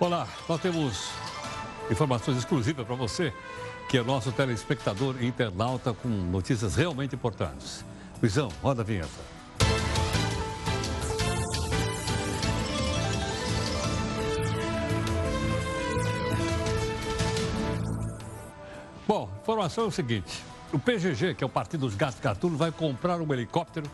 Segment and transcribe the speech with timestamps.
[0.00, 1.10] Olá, nós temos
[1.90, 3.34] informações exclusivas para você,
[3.86, 7.84] que é nosso telespectador internauta com notícias realmente importantes.
[8.18, 9.10] Luizão, roda a vinheta.
[19.06, 20.42] Bom, informação é o seguinte:
[20.72, 23.86] o PGG, que é o Partido dos Gatos Gatunos, vai comprar um helicóptero.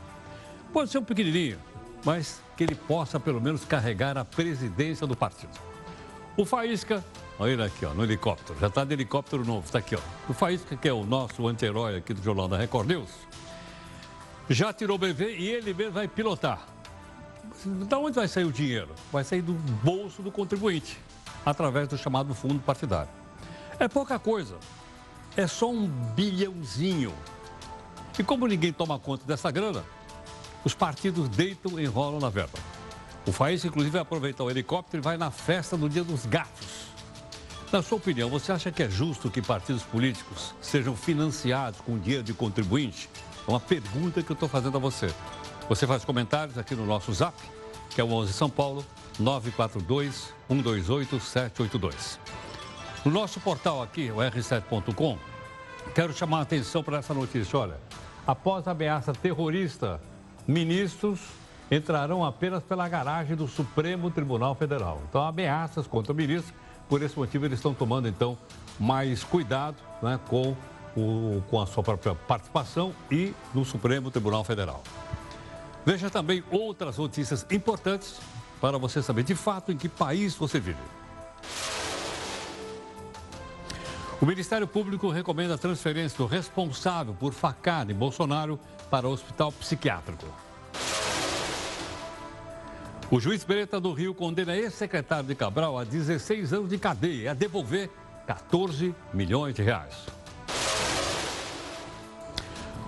[0.73, 1.59] Pode ser um pequenininho,
[2.05, 5.76] mas que ele possa pelo menos carregar a presidência do partido.
[6.37, 7.03] O Faísca,
[7.39, 10.01] olha ele aqui, ó, no helicóptero, já está de helicóptero novo, está aqui, ó.
[10.29, 13.09] O Faísca, que é o nosso anti-herói aqui do Jornal da Record News,
[14.51, 16.61] já tirou o bebê e ele mesmo vai pilotar.
[17.89, 18.95] Da onde vai sair o dinheiro?
[19.11, 20.99] Vai sair do bolso do contribuinte,
[21.45, 23.11] através do chamado fundo partidário.
[23.79, 24.57] É pouca coisa,
[25.39, 27.15] é só um bilhãozinho.
[28.19, 29.83] E como ninguém toma conta dessa grana,
[30.65, 32.59] os partidos deitam e enrolam na verba.
[33.27, 36.87] O Faís, inclusive, vai aproveitar o helicóptero e vai na festa do Dia dos Gatos.
[37.73, 42.23] Na sua opinião, você acha que é justo que partidos políticos sejam financiados com dinheiro
[42.23, 43.11] de contribuinte?
[43.47, 45.13] É uma pergunta que eu estou fazendo a você.
[45.69, 47.37] Você faz comentários aqui no nosso zap,
[47.91, 48.87] que é o 11 São Paulo,
[49.19, 52.21] 942 128 782.
[53.05, 55.19] No nosso portal aqui, o r7.com,
[55.93, 57.59] quero chamar a atenção para essa notícia.
[57.59, 57.81] Olha,
[58.25, 60.01] após a ameaça terrorista,
[60.47, 61.19] ministros
[61.71, 65.03] entrarão apenas pela garagem do Supremo Tribunal Federal.
[65.09, 66.55] Então, ameaças contra o ministro,
[66.89, 68.39] por esse motivo eles estão tomando, então,
[68.79, 70.55] mais cuidado né, com,
[70.97, 74.83] o, com a sua própria participação e no Supremo Tribunal Federal.
[75.85, 78.21] Veja também outras notícias importantes
[78.61, 80.79] para você saber de fato em que país você vive.
[84.21, 88.59] O Ministério Público recomenda a transferência do responsável por facada em Bolsonaro
[88.91, 90.46] para o hospital psiquiátrico.
[93.09, 97.29] O juiz Beretta do Rio condena ex-secretário de Cabral a 16 anos de cadeia e
[97.29, 97.89] a devolver
[98.27, 99.95] 14 milhões de reais.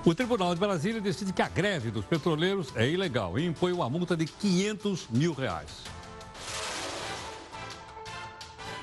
[0.05, 3.89] O Tribunal de Brasília decide que a greve dos petroleiros é ilegal e impõe uma
[3.89, 5.85] multa de 500 mil reais.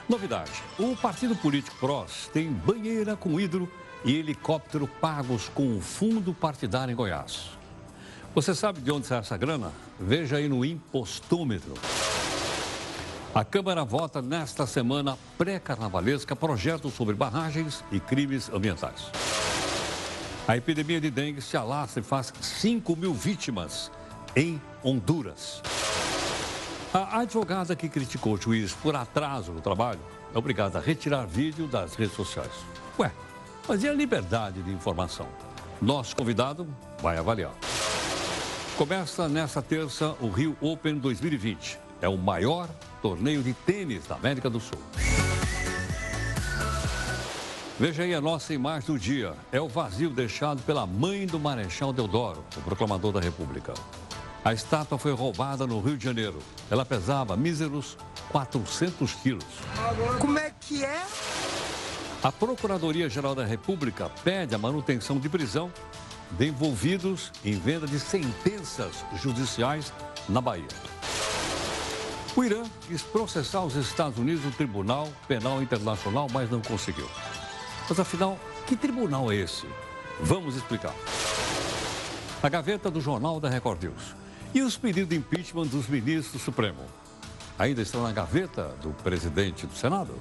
[0.08, 3.70] Novidade: o partido político PROS tem banheira com hidro
[4.06, 7.50] e helicóptero pagos com o fundo partidário em Goiás.
[8.36, 9.72] Você sabe de onde sai essa grana?
[9.98, 11.74] Veja aí no impostômetro.
[13.34, 19.10] A Câmara vota nesta semana pré-carnavalesca projetos sobre barragens e crimes ambientais.
[20.46, 23.90] A epidemia de dengue se alastra e faz 5 mil vítimas
[24.36, 25.62] em Honduras.
[26.94, 30.02] A advogada que criticou o juiz por atraso no trabalho
[30.34, 32.52] é obrigada a retirar vídeo das redes sociais.
[33.00, 33.14] Ué,
[33.66, 35.28] mas e a liberdade de informação?
[35.82, 36.68] Nosso convidado
[37.02, 37.54] vai avaliar.
[38.78, 41.80] Começa nesta terça o Rio Open 2020.
[42.02, 42.68] É o maior
[43.02, 44.78] torneio de tênis da América do Sul.
[47.80, 49.34] Veja aí a nossa imagem do dia.
[49.50, 53.74] É o vazio deixado pela mãe do Marechal Deodoro, o proclamador da República.
[54.44, 56.40] A estátua foi roubada no Rio de Janeiro.
[56.70, 57.98] Ela pesava míseros
[58.30, 59.46] 400 quilos.
[60.20, 61.02] Como é que é?
[62.22, 65.72] A Procuradoria-Geral da República pede a manutenção de prisão
[66.40, 69.94] envolvidos em venda de sentenças judiciais
[70.28, 70.68] na Bahia.
[72.36, 77.10] O Irã quis processar os Estados Unidos no Tribunal Penal Internacional, mas não conseguiu.
[77.88, 78.38] Mas afinal,
[78.68, 79.66] que tribunal é esse?
[80.20, 80.94] Vamos explicar.
[82.44, 84.16] A gaveta do Jornal da Record News.
[84.54, 86.80] E os pedidos de impeachment dos ministros do Supremo?
[87.58, 90.14] Ainda estão na gaveta do presidente do Senado?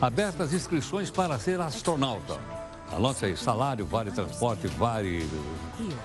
[0.00, 2.61] Abertas inscrições para ser astronauta.
[2.92, 5.26] Anote aí, salário, vale transporte, vale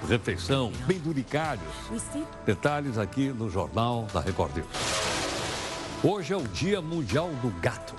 [0.08, 1.68] refeição, penduricários.
[2.46, 4.68] Detalhes aqui no Jornal da Record News.
[6.02, 7.94] Hoje é o Dia Mundial do Gato.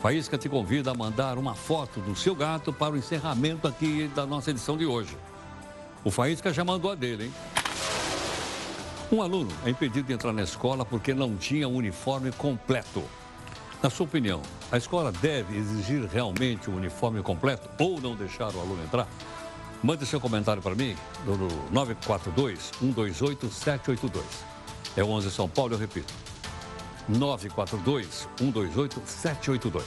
[0.00, 4.24] Faísca te convida a mandar uma foto do seu gato para o encerramento aqui da
[4.24, 5.16] nossa edição de hoje.
[6.04, 7.32] O Faísca já mandou a dele, hein?
[9.10, 13.02] Um aluno é impedido de entrar na escola porque não tinha uniforme completo.
[13.80, 14.42] Na sua opinião,
[14.72, 19.06] a escola deve exigir realmente o uniforme completo ou não deixar o aluno entrar?
[19.80, 21.38] Mande seu comentário para mim no
[21.72, 24.22] 942-128-782.
[24.96, 26.12] É 11 São Paulo, eu repito.
[27.08, 29.84] 942-128-782.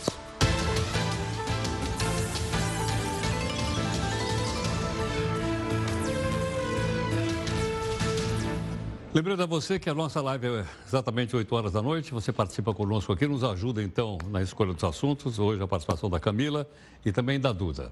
[9.14, 12.14] Lembrando a você que a nossa live é exatamente 8 horas da noite.
[12.14, 15.38] Você participa conosco aqui, nos ajuda então na escolha dos assuntos.
[15.38, 16.66] Hoje a participação da Camila
[17.06, 17.92] e também da Duda.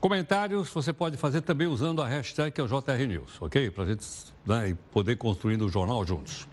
[0.00, 3.70] Comentários você pode fazer também usando a hashtag que é o JR News, ok?
[3.70, 4.04] Para a gente
[4.44, 6.48] né, poder construindo o jornal juntos.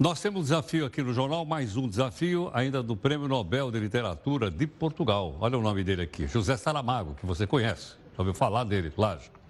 [0.00, 3.78] Nós temos um desafio aqui no jornal, mais um desafio ainda do Prêmio Nobel de
[3.78, 5.36] Literatura de Portugal.
[5.40, 9.45] Olha o nome dele aqui, José Saramago, que você conhece, já ouviu falar dele, lógico.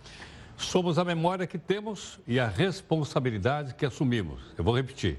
[0.57, 4.41] Somos a memória que temos e a responsabilidade que assumimos.
[4.57, 5.19] Eu vou repetir.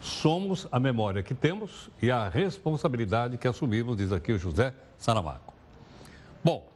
[0.00, 5.54] Somos a memória que temos e a responsabilidade que assumimos, diz aqui o José Saramago.
[6.42, 6.70] Bom,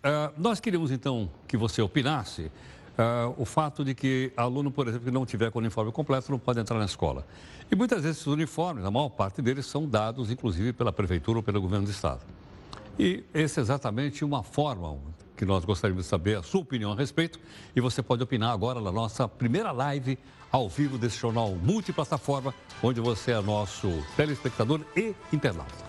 [0.00, 2.50] uh, nós queríamos então que você opinasse
[2.94, 6.30] Uh, o fato de que aluno, por exemplo, que não tiver com o uniforme completo
[6.30, 7.26] não pode entrar na escola.
[7.68, 11.42] E muitas vezes esses uniformes, a maior parte deles, são dados, inclusive, pela prefeitura ou
[11.42, 12.20] pelo governo do estado.
[12.96, 14.96] E essa é exatamente uma forma
[15.36, 17.40] que nós gostaríamos de saber a sua opinião a respeito.
[17.74, 20.18] E você pode opinar agora na nossa primeira live
[20.50, 25.84] ao vivo desse jornal multiplataforma, onde você é nosso telespectador e internauta.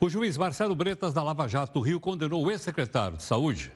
[0.00, 3.72] O juiz Marcelo Bretas, da Lava Jato do Rio, condenou o ex-secretário de Saúde,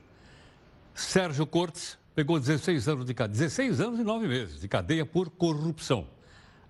[0.95, 5.31] Sérgio Cortes, pegou 16 anos de cadeia, 16 anos e 9 meses de cadeia por
[5.31, 6.07] corrupção,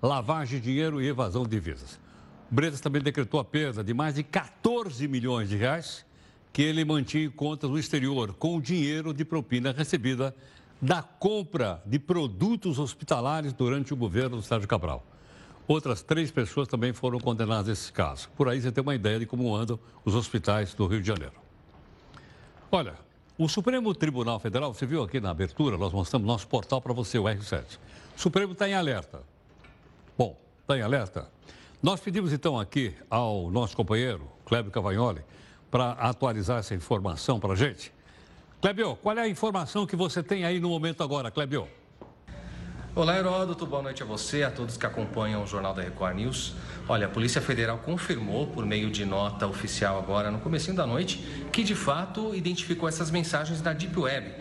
[0.00, 2.01] lavagem de dinheiro e evasão de divisas.
[2.52, 6.04] Bretas também decretou a perda de mais de 14 milhões de reais
[6.52, 10.36] que ele mantinha em contas no exterior com o dinheiro de propina recebida
[10.78, 15.02] da compra de produtos hospitalares durante o governo do Sérgio Cabral.
[15.66, 18.28] Outras três pessoas também foram condenadas nesse caso.
[18.36, 21.32] Por aí você tem uma ideia de como andam os hospitais do Rio de Janeiro.
[22.70, 22.96] Olha,
[23.38, 27.18] o Supremo Tribunal Federal, você viu aqui na abertura, nós mostramos nosso portal para você,
[27.18, 27.78] o R7.
[28.14, 29.22] O Supremo está em alerta.
[30.18, 31.30] Bom, está em alerta.
[31.82, 35.20] Nós pedimos então aqui ao nosso companheiro, Clébio Cavagnoli,
[35.68, 37.92] para atualizar essa informação para a gente.
[38.60, 41.66] Clébio, qual é a informação que você tem aí no momento agora, Clébio?
[42.94, 43.66] Olá, Heródoto.
[43.66, 46.54] Boa noite a você, a todos que acompanham o Jornal da Record News.
[46.88, 51.18] Olha, a Polícia Federal confirmou, por meio de nota oficial agora no começo da noite,
[51.50, 54.32] que de fato identificou essas mensagens da Deep Web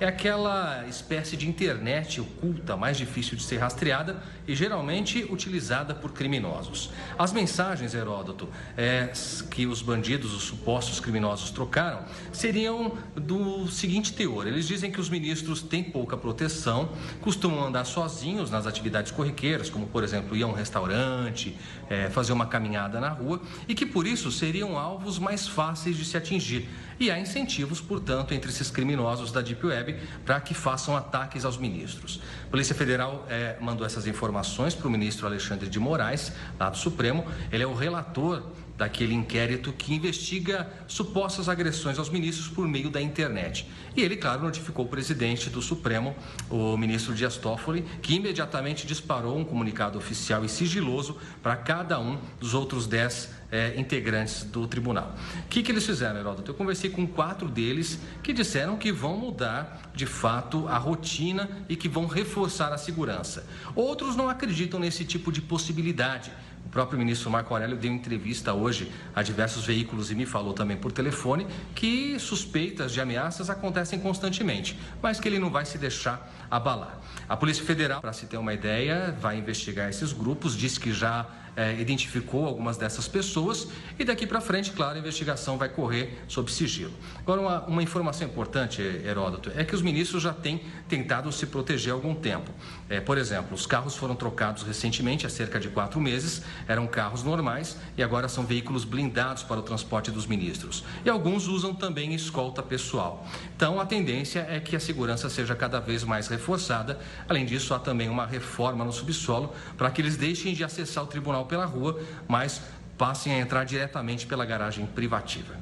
[0.00, 6.12] é aquela espécie de internet oculta, mais difícil de ser rastreada e geralmente utilizada por
[6.12, 6.90] criminosos.
[7.18, 8.48] As mensagens, Heródoto,
[8.78, 9.12] é,
[9.50, 15.10] que os bandidos, os supostos criminosos trocaram, seriam do seguinte teor: eles dizem que os
[15.10, 16.88] ministros têm pouca proteção,
[17.20, 21.54] costumam andar sozinhos nas atividades corriqueiras, como por exemplo ir a um restaurante,
[21.90, 26.06] é, fazer uma caminhada na rua, e que por isso seriam alvos mais fáceis de
[26.06, 26.66] se atingir.
[27.00, 31.56] E há incentivos, portanto, entre esses criminosos da Deep Web para que façam ataques aos
[31.56, 32.20] ministros.
[32.46, 36.76] A Polícia Federal é, mandou essas informações para o ministro Alexandre de Moraes, lá do
[36.76, 37.24] Supremo.
[37.50, 38.44] Ele é o relator
[38.76, 43.66] daquele inquérito que investiga supostas agressões aos ministros por meio da internet.
[43.96, 46.14] E ele, claro, notificou o presidente do Supremo,
[46.50, 52.18] o ministro Dias Toffoli, que imediatamente disparou um comunicado oficial e sigiloso para cada um
[52.38, 55.14] dos outros dez é, integrantes do tribunal.
[55.44, 56.50] O que, que eles fizeram, Heródoto?
[56.50, 61.76] Eu conversei com quatro deles que disseram que vão mudar, de fato, a rotina e
[61.76, 63.46] que vão reforçar a segurança.
[63.74, 66.30] Outros não acreditam nesse tipo de possibilidade
[66.66, 70.76] o próprio ministro Marco Aurélio deu entrevista hoje a diversos veículos e me falou também
[70.76, 71.44] por telefone
[71.74, 77.00] que suspeitas de ameaças acontecem constantemente, mas que ele não vai se deixar abalar.
[77.28, 81.26] A Polícia Federal, para se ter uma ideia, vai investigar esses grupos, disse que já
[81.56, 83.68] é, identificou algumas dessas pessoas
[83.98, 86.92] e daqui para frente, claro, a investigação vai correr sob sigilo.
[87.18, 91.92] Agora, uma, uma, informação importante, Heródoto, é que os ministros já têm tentado se proteger
[91.92, 92.50] há algum tempo.
[92.88, 97.22] É, por exemplo, os carros foram trocados recentemente, há cerca de quatro meses, eram carros
[97.22, 100.84] normais e agora são veículos blindados para o transporte dos ministros.
[101.04, 103.26] E alguns usam também escolta pessoal.
[103.60, 106.98] Então, a tendência é que a segurança seja cada vez mais reforçada.
[107.28, 111.06] Além disso, há também uma reforma no subsolo para que eles deixem de acessar o
[111.06, 112.62] tribunal pela rua, mas
[112.96, 115.54] passem a entrar diretamente pela garagem privativa.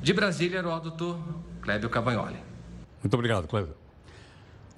[0.00, 1.20] De Brasília, Heródoto,
[1.62, 2.36] Clébio Cavagnoli.
[3.02, 3.74] Muito obrigado, Clébio.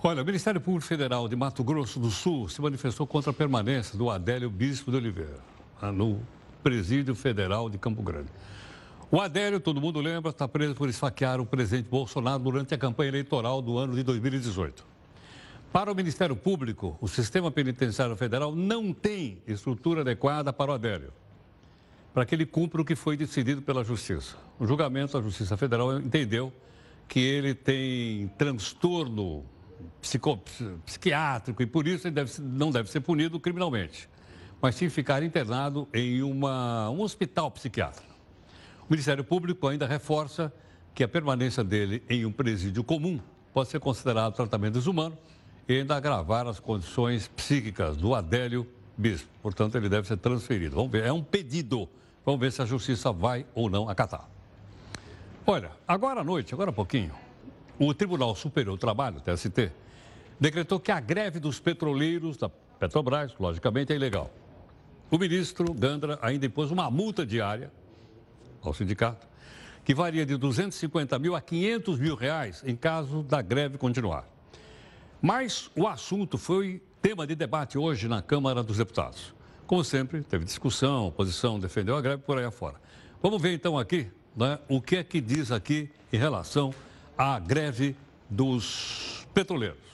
[0.02, 3.98] Olha, o Ministério Público Federal de Mato Grosso do Sul se manifestou contra a permanência
[3.98, 5.36] do Adélio Bispo de Oliveira
[5.92, 6.18] no
[6.62, 8.30] Presídio Federal de Campo Grande.
[9.14, 13.10] O Adélio, todo mundo lembra, está preso por esfaquear o presidente Bolsonaro durante a campanha
[13.10, 14.84] eleitoral do ano de 2018.
[15.72, 21.12] Para o Ministério Público, o sistema penitenciário federal não tem estrutura adequada para o Adélio,
[22.12, 24.34] para que ele cumpra o que foi decidido pela Justiça.
[24.58, 26.52] No julgamento, a Justiça Federal entendeu
[27.06, 29.44] que ele tem transtorno
[30.02, 30.42] psico,
[30.84, 34.08] psiquiátrico e por isso ele deve, não deve ser punido criminalmente,
[34.60, 38.13] mas sim ficar internado em uma, um hospital psiquiátrico.
[38.88, 40.52] O Ministério Público ainda reforça
[40.94, 43.18] que a permanência dele em um presídio comum
[43.52, 45.16] pode ser considerado tratamento desumano
[45.66, 49.28] e ainda agravar as condições psíquicas do Adélio Bispo.
[49.42, 50.76] Portanto, ele deve ser transferido.
[50.76, 51.88] Vamos ver, é um pedido.
[52.26, 54.28] Vamos ver se a justiça vai ou não acatar.
[55.46, 57.12] Olha, agora à noite, agora há pouquinho,
[57.78, 59.72] o Tribunal Superior do Trabalho, TST,
[60.38, 64.30] decretou que a greve dos petroleiros da Petrobras, logicamente, é ilegal.
[65.10, 67.72] O ministro Gandra ainda impôs uma multa diária
[68.68, 69.26] ao sindicato,
[69.84, 74.26] que varia de 250 mil a 500 mil reais em caso da greve continuar.
[75.20, 79.34] Mas o assunto foi tema de debate hoje na Câmara dos Deputados.
[79.66, 82.76] Como sempre, teve discussão, oposição defendeu a greve por aí afora.
[83.22, 86.74] Vamos ver então aqui né, o que é que diz aqui em relação
[87.16, 87.96] à greve
[88.28, 89.93] dos petroleiros.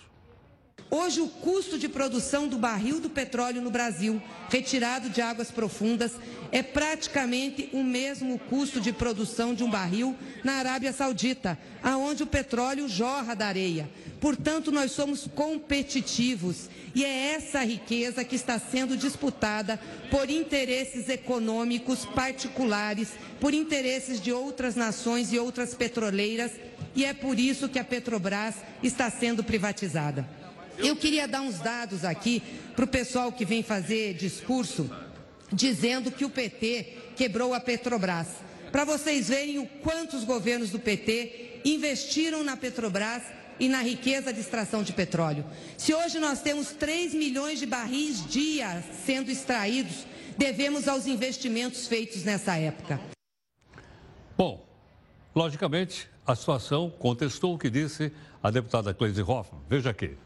[0.93, 6.11] Hoje, o custo de produção do barril do petróleo no Brasil, retirado de águas profundas,
[6.51, 12.27] é praticamente o mesmo custo de produção de um barril na Arábia Saudita, aonde o
[12.27, 13.89] petróleo jorra da areia.
[14.21, 19.81] Portanto, nós somos competitivos e é essa riqueza que está sendo disputada
[20.11, 26.51] por interesses econômicos particulares, por interesses de outras nações e outras petroleiras,
[26.97, 30.40] e é por isso que a Petrobras está sendo privatizada.
[30.83, 32.43] Eu queria dar uns dados aqui
[32.75, 34.91] para o pessoal que vem fazer discurso
[35.53, 38.29] dizendo que o PT quebrou a Petrobras.
[38.73, 43.23] Para vocês verem o quanto os governos do PT investiram na Petrobras
[43.59, 45.45] e na riqueza de extração de petróleo.
[45.77, 50.07] Se hoje nós temos 3 milhões de barris dia sendo extraídos,
[50.39, 52.99] devemos aos investimentos feitos nessa época.
[54.39, 54.67] Bom,
[55.35, 58.11] logicamente, a situação contestou o que disse
[58.43, 59.61] a deputada Cleise Hoffmann.
[59.69, 60.17] Veja aqui.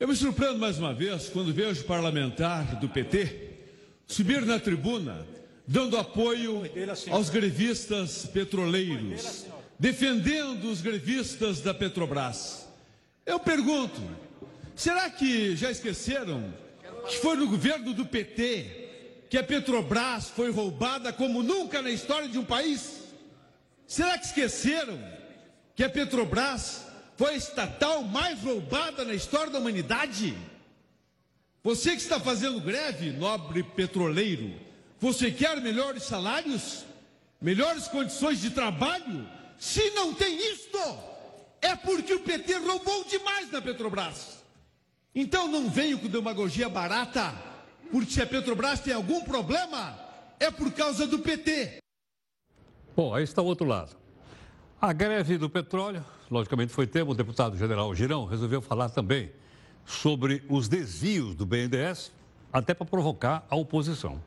[0.00, 3.50] Eu me surpreendo mais uma vez quando vejo parlamentar do PT
[4.06, 5.26] subir na tribuna
[5.66, 6.62] dando apoio
[7.10, 9.44] aos grevistas petroleiros,
[9.78, 12.66] defendendo os grevistas da Petrobras.
[13.26, 14.00] Eu pergunto,
[14.74, 16.50] será que já esqueceram
[17.06, 22.26] que foi no governo do PT que a Petrobras foi roubada como nunca na história
[22.26, 23.02] de um país?
[23.86, 24.98] Será que esqueceram
[25.76, 26.86] que a Petrobras
[27.20, 30.34] foi a estatal mais roubada na história da humanidade?
[31.62, 34.58] Você que está fazendo greve, nobre petroleiro,
[34.98, 36.86] você quer melhores salários?
[37.38, 39.28] Melhores condições de trabalho?
[39.58, 40.78] Se não tem isto,
[41.60, 44.42] é porque o PT roubou demais na Petrobras.
[45.14, 47.34] Então não venho com demagogia barata,
[47.92, 49.94] porque se a Petrobras tem algum problema,
[50.38, 51.82] é por causa do PT.
[52.96, 53.94] Bom, aí está o outro lado.
[54.80, 59.30] A greve do petróleo, logicamente foi tema, o deputado general Girão resolveu falar também
[59.84, 62.12] sobre os desvios do BNDES,
[62.52, 64.20] até para provocar a oposição.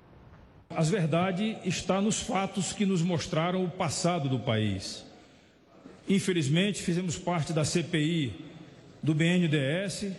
[0.69, 5.05] A verdade está nos fatos que nos mostraram o passado do país.
[6.09, 8.33] Infelizmente, fizemos parte da CPI
[9.01, 10.11] do BNDES,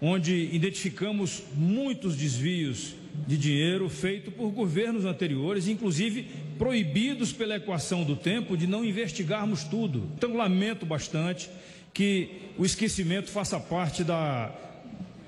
[0.00, 2.94] onde identificamos muitos desvios
[3.26, 9.64] de dinheiro feito por governos anteriores, inclusive proibidos pela equação do tempo de não investigarmos
[9.64, 10.08] tudo.
[10.16, 11.50] Então, lamento bastante
[11.92, 14.52] que o esquecimento faça parte da,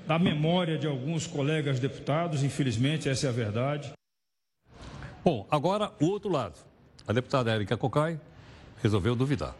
[0.07, 3.91] da memória de alguns colegas deputados, infelizmente, essa é a verdade.
[5.23, 6.55] Bom, agora o outro lado.
[7.07, 8.19] A deputada Érica Cocai
[8.81, 9.55] resolveu duvidar.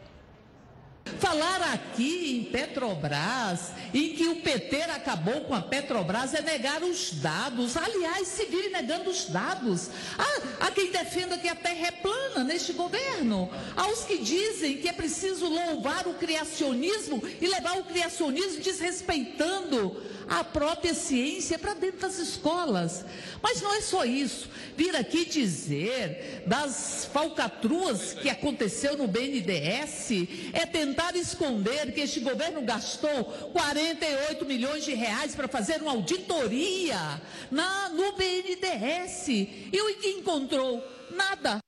[1.18, 7.12] Falar aqui em Petrobras, em que o PT acabou com a Petrobras, é negar os
[7.14, 7.76] dados.
[7.76, 9.90] Aliás, se vire negando os dados.
[10.16, 13.50] Há, há quem defenda que a terra é plana neste governo.
[13.76, 19.96] Há os que dizem que é preciso louvar o criacionismo e levar o criacionismo desrespeitando
[20.40, 23.04] a própria ciência para dentro das escolas.
[23.42, 24.48] Mas não é só isso.
[24.76, 30.10] Vir aqui dizer das falcatruas que aconteceu no BNDES
[30.54, 37.20] é tentar esconder que este governo gastou 48 milhões de reais para fazer uma auditoria
[37.50, 39.28] na, no BNDES.
[39.28, 40.82] E o que encontrou?
[41.10, 41.58] Nada.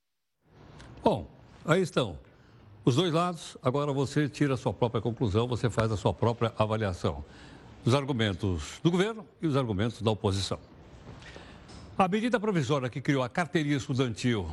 [1.03, 1.31] Bom,
[1.67, 2.19] aí estão.
[2.83, 6.53] Os dois lados, agora você tira a sua própria conclusão, você faz a sua própria
[6.59, 7.25] avaliação
[7.85, 10.59] os argumentos do governo e os argumentos da oposição.
[11.97, 14.51] A medida provisória que criou a carteirinha estudantil,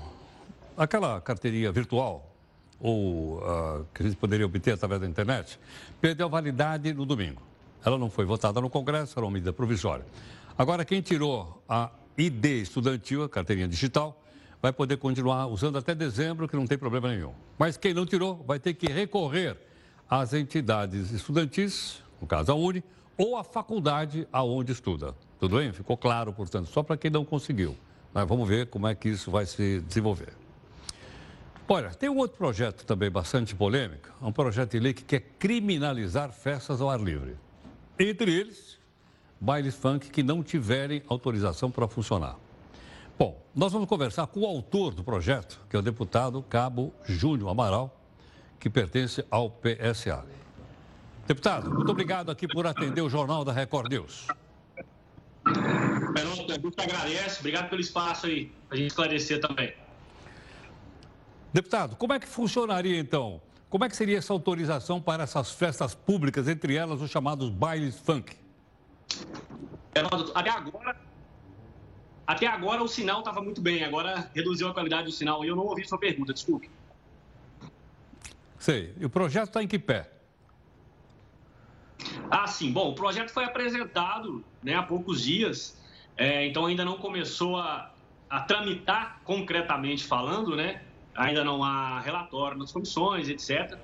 [0.78, 2.36] aquela carteirinha virtual,
[2.80, 5.60] ou uh, que a gente poderia obter através da internet,
[6.00, 7.42] perdeu validade no domingo.
[7.86, 10.06] Ela não foi votada no Congresso, era uma medida provisória.
[10.58, 14.22] Agora, quem tirou a ID estudantil, a carteirinha digital,
[14.62, 17.34] vai poder continuar usando até dezembro, que não tem problema nenhum.
[17.58, 19.58] Mas quem não tirou vai ter que recorrer
[20.08, 22.84] às entidades estudantis, no caso a UNE,
[23.22, 25.14] ou a faculdade aonde estuda.
[25.40, 25.72] Tudo bem?
[25.72, 27.78] Ficou claro, portanto, só para quem não conseguiu.
[28.12, 30.34] Mas vamos ver como é que isso vai se desenvolver.
[31.70, 36.32] Olha, tem um outro projeto também bastante polêmico, um projeto de lei que quer criminalizar
[36.32, 37.38] festas ao ar livre.
[38.00, 38.80] Entre eles,
[39.40, 42.38] bailes funk que não tiverem autorização para funcionar.
[43.20, 47.52] Bom, nós vamos conversar com o autor do projeto, que é o deputado Cabo Júnior
[47.52, 47.96] Amaral,
[48.60, 50.26] que pertence ao PSA.
[51.32, 54.28] Deputado, muito obrigado aqui por atender o Jornal da Record News.
[55.46, 57.40] Peroto, a gente agradece.
[57.40, 59.74] Obrigado pelo espaço aí, a gente esclarecer também.
[61.54, 63.42] Deputado, como é que funcionaria então?
[63.70, 67.98] Como é que seria essa autorização para essas festas públicas, entre elas os chamados bailes
[67.98, 68.36] funk?
[69.94, 70.98] Peroto, até agora,
[72.28, 75.56] até agora o sinal estava muito bem, agora reduziu a qualidade do sinal e eu
[75.56, 76.70] não ouvi sua pergunta, desculpe.
[78.60, 78.94] Sei.
[79.00, 80.11] E o projeto está em que pé?
[82.30, 82.72] Ah, sim.
[82.72, 85.78] Bom, o projeto foi apresentado né, há poucos dias,
[86.18, 87.92] é, então ainda não começou a,
[88.30, 90.82] a tramitar concretamente falando, né?
[91.14, 93.78] Ainda não há relatório nas comissões, etc.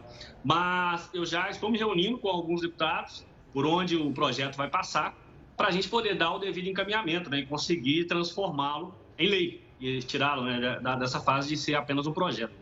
[0.44, 5.16] Mas eu já estou me reunindo com alguns deputados por onde o projeto vai passar,
[5.58, 10.00] para a gente poder dar o devido encaminhamento né, e conseguir transformá-lo em lei e
[10.00, 12.54] tirá-lo né, dessa fase de ser apenas um projeto.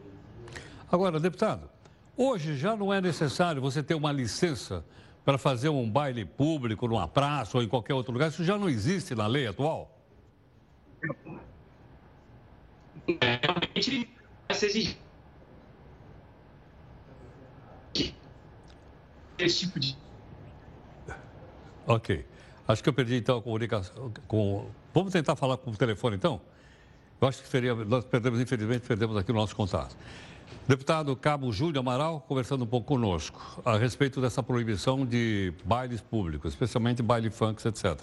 [0.90, 1.70] Agora, deputado,
[2.16, 4.86] hoje já não é necessário você ter uma licença
[5.26, 8.30] para fazer um baile público numa praça ou em qualquer outro lugar?
[8.30, 9.92] Isso já não existe na lei atual?
[13.08, 14.10] Realmente,
[14.48, 15.06] essa exigência.
[19.38, 19.98] Esse tipo de.
[21.86, 22.26] Ok.
[22.68, 24.70] Acho que eu perdi então a comunicação com.
[24.94, 26.42] Vamos tentar falar com o telefone então?
[27.20, 27.76] Eu acho que seria.
[27.76, 29.96] Nós perdemos, infelizmente, perdemos aqui o nosso contato.
[30.68, 36.54] Deputado Cabo Júlio Amaral, conversando um pouco conosco a respeito dessa proibição de bailes públicos,
[36.54, 38.00] especialmente baile funk, etc.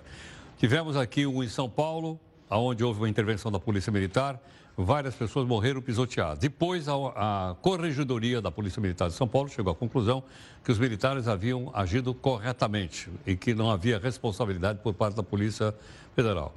[0.58, 4.40] Tivemos aqui um em São Paulo, onde houve uma intervenção da Polícia Militar,
[4.76, 6.38] várias pessoas morreram pisoteadas.
[6.38, 10.22] Depois, a, a Corregedoria da Polícia Militar de São Paulo chegou à conclusão
[10.62, 15.74] que os militares haviam agido corretamente e que não havia responsabilidade por parte da Polícia
[16.14, 16.54] Federal.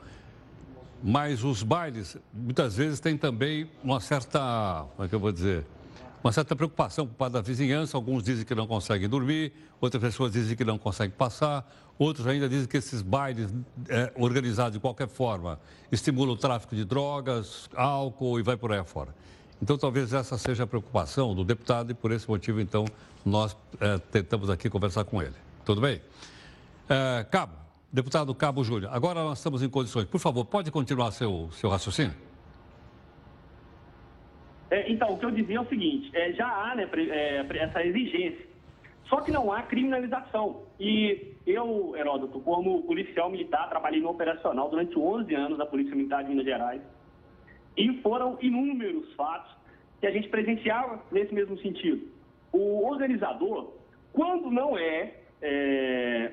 [1.04, 5.66] Mas os bailes, muitas vezes, têm também uma certa, como é que eu vou dizer,
[6.25, 7.96] uma certa preocupação por parte da vizinhança.
[7.96, 12.50] Alguns dizem que não conseguem dormir, outras pessoas dizem que não conseguem passar, outros ainda
[12.50, 13.53] dizem que esses bailes
[13.88, 15.60] é, organizados de qualquer forma
[15.91, 19.14] estimulam o tráfico de drogas, álcool e vai por aí afora.
[19.61, 22.85] Então, talvez essa seja a preocupação do deputado e por esse motivo, então,
[23.24, 25.35] nós é, tentamos aqui conversar com ele.
[25.64, 26.01] Tudo bem?
[26.90, 27.53] É, Cabo,
[27.94, 30.05] deputado Cabo Júlio, agora nós estamos em condições.
[30.05, 32.25] Por favor, pode continuar seu, seu raciocínio?
[34.70, 37.84] É, então, o que eu dizia é o seguinte: é, já há né, é, essa
[37.84, 38.46] exigência,
[39.06, 40.64] só que não há criminalização.
[40.80, 46.24] E eu, Heródoto, como policial militar, trabalhei no operacional durante 11 anos da Polícia Militar
[46.24, 46.82] de Minas Gerais.
[47.78, 49.54] E foram inúmeros fatos
[50.00, 52.08] que a gente presenciava nesse mesmo sentido.
[52.51, 53.74] O organizador,
[54.14, 56.32] quando não é, é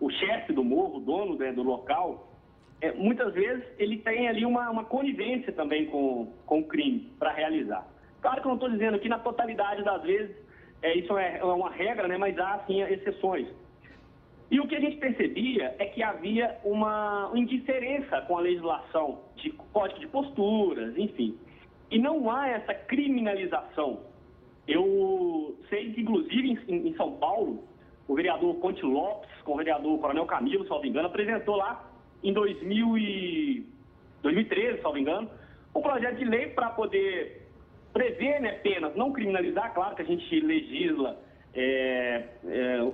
[0.00, 2.29] o chefe do morro, o dono né, do local,
[2.80, 7.32] é, muitas vezes ele tem ali uma, uma conivência também com, com o crime para
[7.32, 7.86] realizar.
[8.20, 10.34] Claro que eu não estou dizendo que na totalidade das vezes
[10.82, 13.46] é, isso é, é uma regra, né, mas há sim exceções.
[14.50, 19.50] E o que a gente percebia é que havia uma indiferença com a legislação de
[19.72, 21.38] código de posturas, enfim.
[21.90, 24.00] E não há essa criminalização.
[24.66, 27.62] Eu sei que, inclusive, em, em São Paulo,
[28.08, 31.89] o vereador Conte Lopes, com o vereador Coronel Camilo, se não me engano, apresentou lá
[32.22, 33.66] em 2000 e
[34.22, 35.30] 2013, salvo engano,
[35.74, 37.48] um projeto de lei para poder
[37.92, 41.18] prever né, penas, não criminalizar, claro que a gente legisla,
[41.54, 42.92] é, é,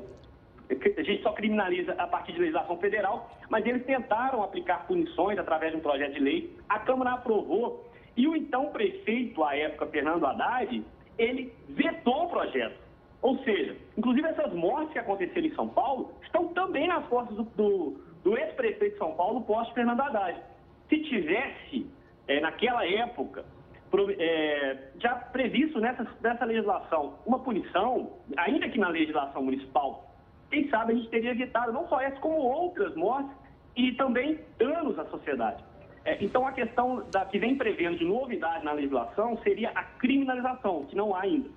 [0.98, 5.72] a gente só criminaliza a partir de legislação federal, mas eles tentaram aplicar punições através
[5.72, 7.84] de um projeto de lei, a Câmara aprovou,
[8.16, 10.82] e o então prefeito, à época, Fernando Haddad,
[11.18, 12.86] ele vetou o projeto.
[13.20, 17.44] Ou seja, inclusive essas mortes que aconteceram em São Paulo estão também nas costas do,
[17.44, 20.42] do do ex-prefeito de São Paulo, pós Fernando Haddad.
[20.88, 21.86] Se tivesse,
[22.26, 23.44] é, naquela época,
[23.88, 30.12] pro, é, já previsto nessa, nessa legislação uma punição, ainda que na legislação municipal,
[30.50, 33.30] quem sabe a gente teria evitado não só essa, como outras mortes
[33.76, 35.64] e também danos à sociedade.
[36.04, 40.84] É, então, a questão da, que vem prevendo de novidade na legislação seria a criminalização,
[40.86, 41.48] que não há ainda.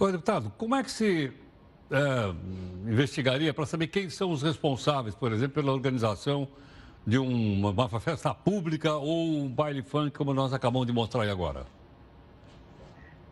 [0.00, 1.30] Ô, deputado, como é que se
[1.92, 6.48] é, investigaria para saber quem são os responsáveis, por exemplo, pela organização
[7.06, 11.30] de uma, uma festa pública ou um baile funk, como nós acabamos de mostrar aí
[11.30, 11.66] agora?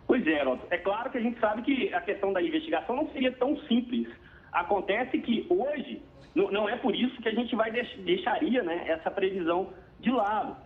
[0.07, 0.43] Pois é.
[0.71, 4.09] É claro que a gente sabe que a questão da investigação não seria tão simples.
[4.53, 6.03] Acontece que hoje,
[6.35, 9.69] não é por isso que a gente vai deixaria né, essa previsão
[10.01, 10.57] de lado.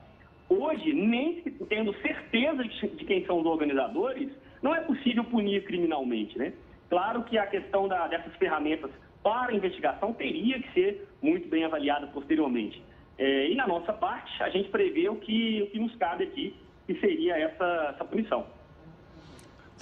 [0.48, 4.30] Hoje, nem tendo certeza de quem são os organizadores,
[4.62, 6.54] não é possível punir criminalmente, né?
[6.94, 8.88] Claro que a questão da, dessas ferramentas
[9.20, 12.80] para investigação teria que ser muito bem avaliada posteriormente.
[13.18, 16.54] É, e na nossa parte, a gente prevê o que, o que nos cabe aqui,
[16.86, 18.46] que seria essa, essa punição.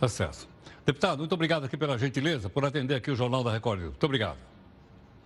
[0.00, 0.48] Tá certo.
[0.86, 3.82] Deputado, muito obrigado aqui pela gentileza, por atender aqui o Jornal da Record.
[3.82, 4.38] Muito obrigado.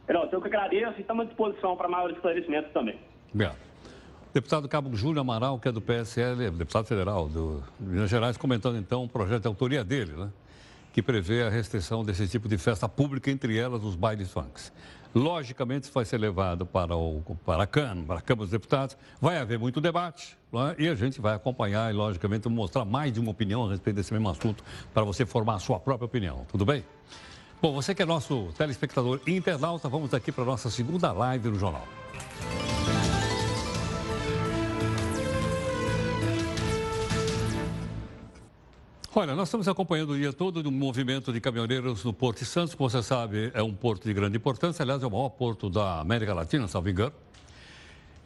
[0.09, 2.99] Geraldo, eu que agradeço e estamos à disposição para maiores esclarecimentos também.
[3.33, 3.59] Obrigado.
[4.35, 9.05] Deputado Cabo Júlio Amaral, que é do PSL, deputado federal do Minas Gerais, comentando então
[9.05, 10.33] um projeto de autoria dele, né?
[10.97, 14.73] Que prevê a restrição desse tipo de festa pública, entre elas os bailes funks.
[15.15, 18.97] Logicamente, isso vai ser levado para, o, para a Câmara, para a Câmara dos Deputados.
[19.21, 20.83] Vai haver muito debate é?
[20.83, 24.11] e a gente vai acompanhar e, logicamente, mostrar mais de uma opinião a respeito desse
[24.11, 26.47] mesmo assunto para você formar a sua própria opinião.
[26.51, 26.83] Tudo bem?
[27.61, 31.59] Bom, você que é nosso telespectador internauta, vamos aqui para a nossa segunda live no
[31.59, 31.87] Jornal.
[39.19, 42.75] Olha, nós estamos acompanhando o dia todo o movimento de caminhoneiros no Porto de Santos.
[42.75, 44.83] Como você sabe, é um porto de grande importância.
[44.83, 47.15] Aliás, é o maior porto da América Latina, salvo engano.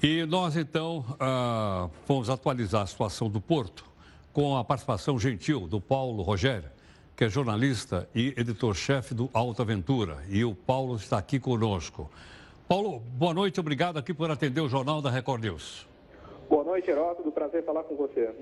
[0.02, 3.84] E nós, então, ah, vamos atualizar a situação do porto
[4.32, 6.68] com a participação gentil do Paulo Rogério,
[7.14, 10.18] que é jornalista e editor-chefe do Alta Aventura.
[10.28, 12.10] E o Paulo está aqui conosco.
[12.66, 15.86] Paulo, boa noite, obrigado aqui por atender o Jornal da Record News.
[16.48, 18.34] Boa noite, Heródoto, prazer falar com você.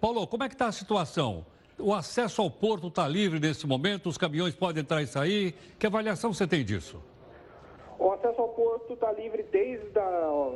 [0.00, 1.44] Paulo, como é que está a situação?
[1.78, 4.08] O acesso ao porto está livre nesse momento?
[4.08, 5.54] Os caminhões podem entrar e sair?
[5.78, 7.02] Que avaliação você tem disso?
[7.98, 10.52] O acesso ao porto está livre desde a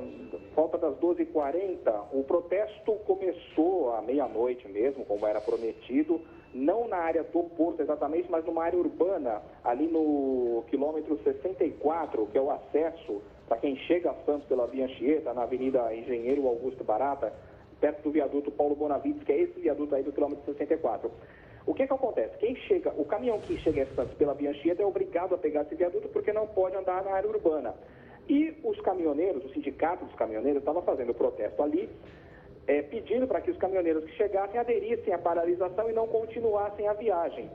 [0.54, 2.04] volta das 12h40.
[2.12, 6.22] O protesto começou à meia-noite mesmo, como era prometido,
[6.54, 12.38] não na área do porto exatamente, mas numa área urbana, ali no quilômetro 64, que
[12.38, 16.82] é o acesso para quem chega a Santos pela Via Anchieta, na Avenida Engenheiro Augusto
[16.82, 17.32] Barata,
[17.80, 21.10] perto do viaduto Paulo Bonavides, que é esse viaduto aí do quilômetro 64.
[21.66, 22.36] O que que acontece?
[22.38, 25.62] Quem chega, o caminhão que chega a Santos pela Via Anchieta é obrigado a pegar
[25.62, 27.74] esse viaduto porque não pode andar na área urbana.
[28.28, 31.88] E os caminhoneiros, o sindicato dos caminhoneiros, estava fazendo protesto ali,
[32.66, 36.92] é, pedindo para que os caminhoneiros que chegassem aderissem à paralisação e não continuassem a
[36.92, 37.50] viagem.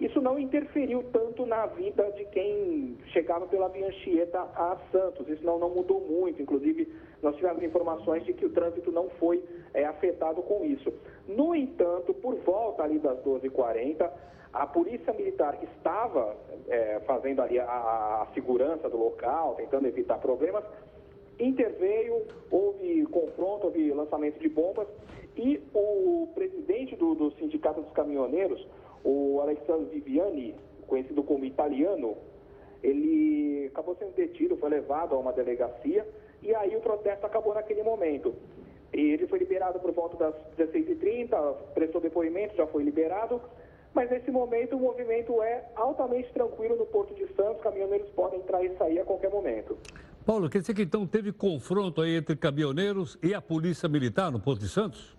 [0.00, 5.28] Isso não interferiu tanto na vida de quem chegava pela Via Anchieta a Santos.
[5.28, 6.40] Isso não, não mudou muito.
[6.40, 9.42] Inclusive, nós tivemos informações de que o trânsito não foi
[9.74, 10.92] é, afetado com isso.
[11.26, 14.08] No entanto, por volta ali das 12h40,
[14.52, 16.36] a Polícia Militar que estava
[16.68, 20.64] é, fazendo ali a, a segurança do local, tentando evitar problemas,
[21.40, 24.86] interveio, houve confronto, houve lançamento de bombas
[25.36, 28.66] e o presidente do, do Sindicato dos Caminhoneiros,
[29.04, 30.54] o Alexandre Viviani,
[30.86, 32.16] conhecido como italiano,
[32.82, 36.06] ele acabou sendo detido, foi levado a uma delegacia
[36.42, 38.34] e aí o protesto acabou naquele momento.
[38.92, 43.40] E ele foi liberado por volta das 16h30, prestou depoimento, já foi liberado,
[43.92, 48.64] mas nesse momento o movimento é altamente tranquilo no Porto de Santos, caminhoneiros podem entrar
[48.64, 49.76] e sair a qualquer momento.
[50.24, 54.38] Paulo, quer dizer que então teve confronto aí entre caminhoneiros e a Polícia Militar no
[54.38, 55.17] Porto de Santos?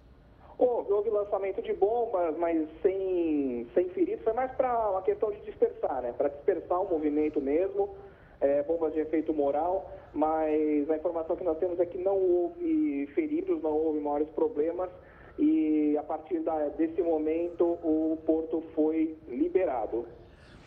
[1.29, 4.23] Lançamento de bombas, mas sem, sem feridos.
[4.23, 6.11] Foi mais para uma questão de dispersar, né?
[6.11, 7.95] Para dispersar o movimento mesmo,
[8.41, 9.91] é, bombas de efeito moral.
[10.11, 14.89] Mas a informação que nós temos é que não houve feridos, não houve maiores problemas.
[15.37, 20.07] E a partir da, desse momento o porto foi liberado.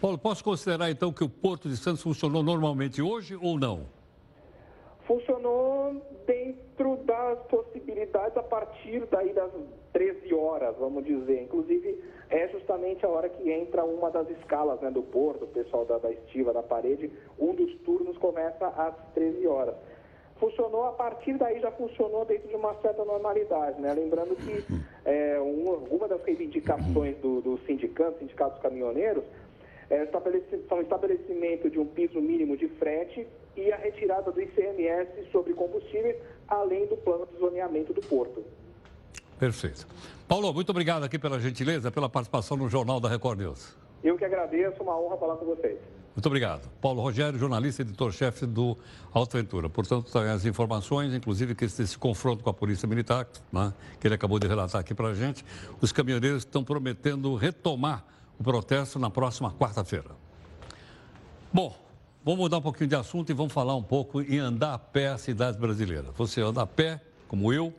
[0.01, 3.87] Paulo, posso considerar então que o Porto de Santos funcionou normalmente hoje ou não?
[5.07, 8.12] funcionou dentro das possibilidades
[8.83, 9.51] partir daí das
[9.93, 11.43] 13 horas, vamos dizer.
[11.43, 15.85] Inclusive, é justamente a hora que entra uma das escalas né, do porto, o pessoal
[15.85, 19.75] da, da estiva, da parede, um dos turnos começa às 13 horas.
[20.41, 23.95] Funcionou, a partir daí já funcionou dentro de uma certa normalidade, né?
[23.95, 24.65] Lembrando que
[25.05, 29.23] é, uma, uma das reivindicações do, do sindicato, sindicatos caminhoneiros,
[29.89, 33.25] é o estabelecimento de um piso mínimo de frete
[33.57, 36.17] e a retirada do ICMS sobre combustíveis,
[36.49, 38.43] além do plano de zoneamento do porto.
[39.43, 39.89] Perfeito.
[40.29, 43.77] Paulo, muito obrigado aqui pela gentileza, pela participação no Jornal da Record News.
[44.05, 45.81] Eu que agradeço, uma honra falar com vocês.
[46.15, 46.71] Muito obrigado.
[46.81, 48.79] Paulo Rogério, jornalista e editor-chefe do
[49.13, 49.69] Alto Ventura.
[49.69, 54.15] Portanto, as informações, inclusive que esse, esse confronto com a Polícia Militar, né, que ele
[54.15, 55.45] acabou de relatar aqui para a gente,
[55.81, 58.05] os caminhoneiros estão prometendo retomar
[58.39, 60.13] o protesto na próxima quarta-feira.
[61.53, 61.75] Bom,
[62.25, 65.09] vamos mudar um pouquinho de assunto e vamos falar um pouco em andar a pé
[65.09, 66.13] a cidade brasileira.
[66.17, 67.75] Você anda a pé, como eu,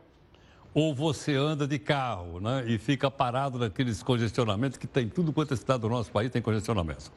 [0.74, 5.54] ou você anda de carro né, e fica parado naqueles congestionamentos que tem tudo quanto
[5.54, 7.12] é cidade do nosso país tem congestionamento.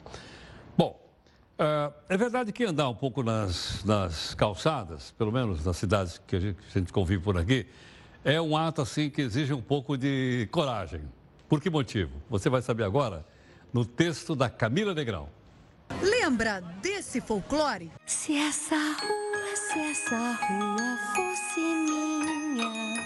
[0.77, 0.99] Bom,
[1.57, 6.35] é, é verdade que andar um pouco nas, nas calçadas, pelo menos nas cidades que
[6.35, 7.65] a gente, que a gente convive por aqui,
[8.23, 11.01] é um ato assim que exige um pouco de coragem.
[11.49, 12.11] Por que motivo?
[12.29, 13.25] Você vai saber agora
[13.73, 15.29] no texto da Camila Negrão.
[16.01, 17.89] Lembra desse folclore?
[18.05, 22.96] Se essa rua, se essa rua fosse minha,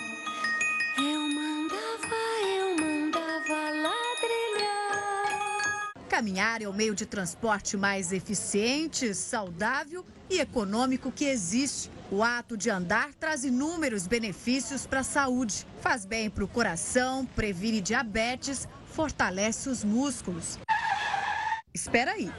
[6.12, 11.90] Caminhar é o meio de transporte mais eficiente, saudável e econômico que existe.
[12.12, 15.66] O ato de andar traz inúmeros benefícios para a saúde.
[15.80, 20.60] Faz bem para o coração, previne diabetes, fortalece os músculos.
[21.74, 22.30] Espera aí.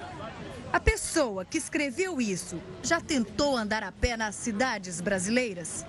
[0.70, 5.86] A pessoa que escreveu isso já tentou andar a pé nas cidades brasileiras?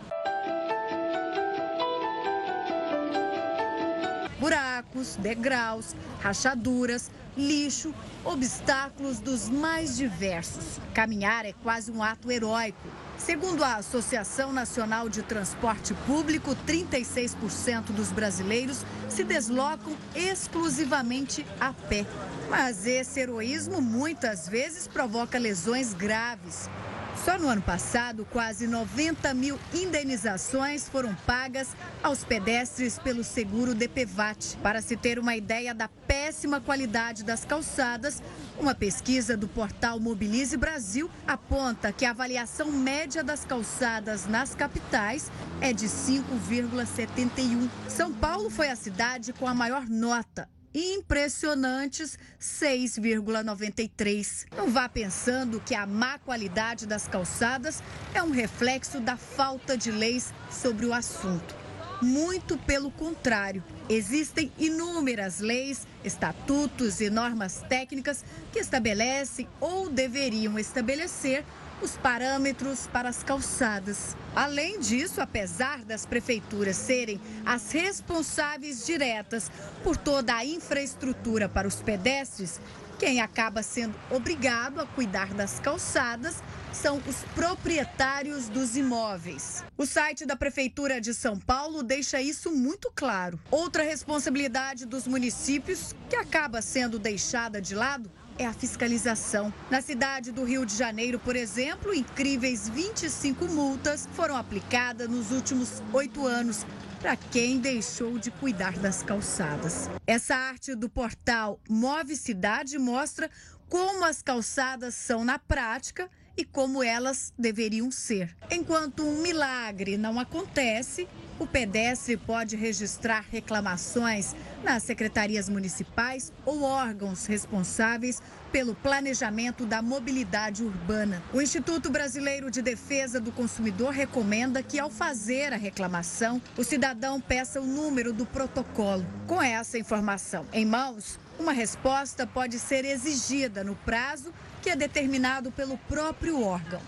[4.94, 10.80] Buracos, degraus, rachaduras, lixo, obstáculos dos mais diversos.
[10.94, 12.88] Caminhar é quase um ato heróico.
[13.18, 22.06] Segundo a Associação Nacional de Transporte Público, 36% dos brasileiros se deslocam exclusivamente a pé.
[22.50, 26.70] Mas esse heroísmo muitas vezes provoca lesões graves.
[27.16, 31.70] Só no ano passado, quase 90 mil indenizações foram pagas
[32.02, 34.58] aos pedestres pelo seguro DPVAT.
[34.62, 38.22] Para se ter uma ideia da péssima qualidade das calçadas,
[38.60, 45.32] uma pesquisa do portal Mobilize Brasil aponta que a avaliação média das calçadas nas capitais
[45.62, 47.70] é de 5,71.
[47.88, 54.46] São Paulo foi a cidade com a maior nota, impressionantes 6,93.
[54.56, 57.84] Não vá pensando que a má qualidade das calçadas
[58.14, 61.64] é um reflexo da falta de leis sobre o assunto.
[62.02, 71.46] Muito pelo contrário, existem inúmeras leis, estatutos e normas técnicas que estabelecem ou deveriam estabelecer
[71.84, 74.16] os parâmetros para as calçadas.
[74.34, 79.52] Além disso, apesar das prefeituras serem as responsáveis diretas
[79.84, 82.62] por toda a infraestrutura para os pedestres,
[82.98, 86.42] quem acaba sendo obrigado a cuidar das calçadas
[86.72, 89.64] são os proprietários dos imóveis.
[89.78, 93.38] O site da Prefeitura de São Paulo deixa isso muito claro.
[93.52, 99.54] Outra responsabilidade dos municípios, que acaba sendo deixada de lado, é a fiscalização.
[99.70, 105.82] Na cidade do Rio de Janeiro, por exemplo, incríveis 25 multas foram aplicadas nos últimos
[105.94, 106.66] oito anos
[107.00, 109.90] para quem deixou de cuidar das calçadas.
[110.08, 113.30] Essa arte do portal Move Cidade mostra
[113.70, 118.36] como as calçadas são na prática e como elas deveriam ser.
[118.50, 121.08] Enquanto um milagre não acontece,
[121.40, 130.64] o pedestre pode registrar reclamações nas secretarias municipais ou órgãos responsáveis pelo planejamento da mobilidade
[130.64, 131.22] urbana.
[131.34, 137.20] O Instituto Brasileiro de Defesa do Consumidor recomenda que, ao fazer a reclamação, o cidadão
[137.20, 139.06] peça o número do protocolo.
[139.28, 144.32] Com essa informação em mãos, uma resposta pode ser exigida no prazo
[144.64, 146.80] que é determinado pelo próprio órgão.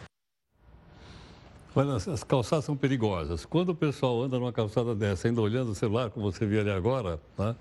[1.76, 3.46] Olha, as calçadas são perigosas.
[3.46, 6.72] Quando o pessoal anda numa calçada dessa, ainda olhando o celular, como você viu ali
[6.72, 7.54] agora, né,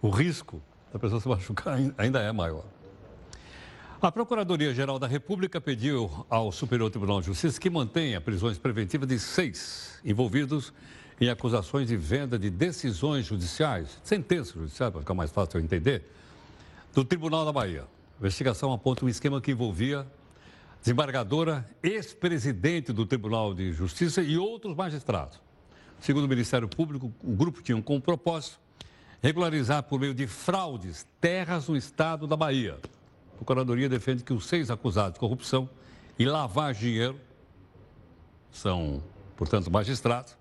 [0.00, 2.64] o risco da pessoa se machucar ainda é maior.
[4.00, 9.18] A Procuradoria-Geral da República pediu ao Superior Tribunal de Justiça que mantenha prisões preventivas de
[9.18, 10.72] seis envolvidos
[11.20, 16.04] em acusações de venda de decisões judiciais, sentenças judiciais, para ficar mais fácil eu entender,
[16.94, 17.84] do Tribunal da Bahia.
[18.18, 20.04] A investigação aponta um esquema que envolvia
[20.80, 25.40] desembargadora, ex-presidente do Tribunal de Justiça e outros magistrados.
[26.00, 28.58] Segundo o Ministério Público, o grupo tinha como propósito
[29.22, 32.78] regularizar por meio de fraudes terras no estado da Bahia.
[33.34, 35.70] A Procuradoria defende que os seis acusados de corrupção
[36.18, 37.20] e lavar dinheiro
[38.50, 39.00] são,
[39.36, 40.36] portanto, magistrados,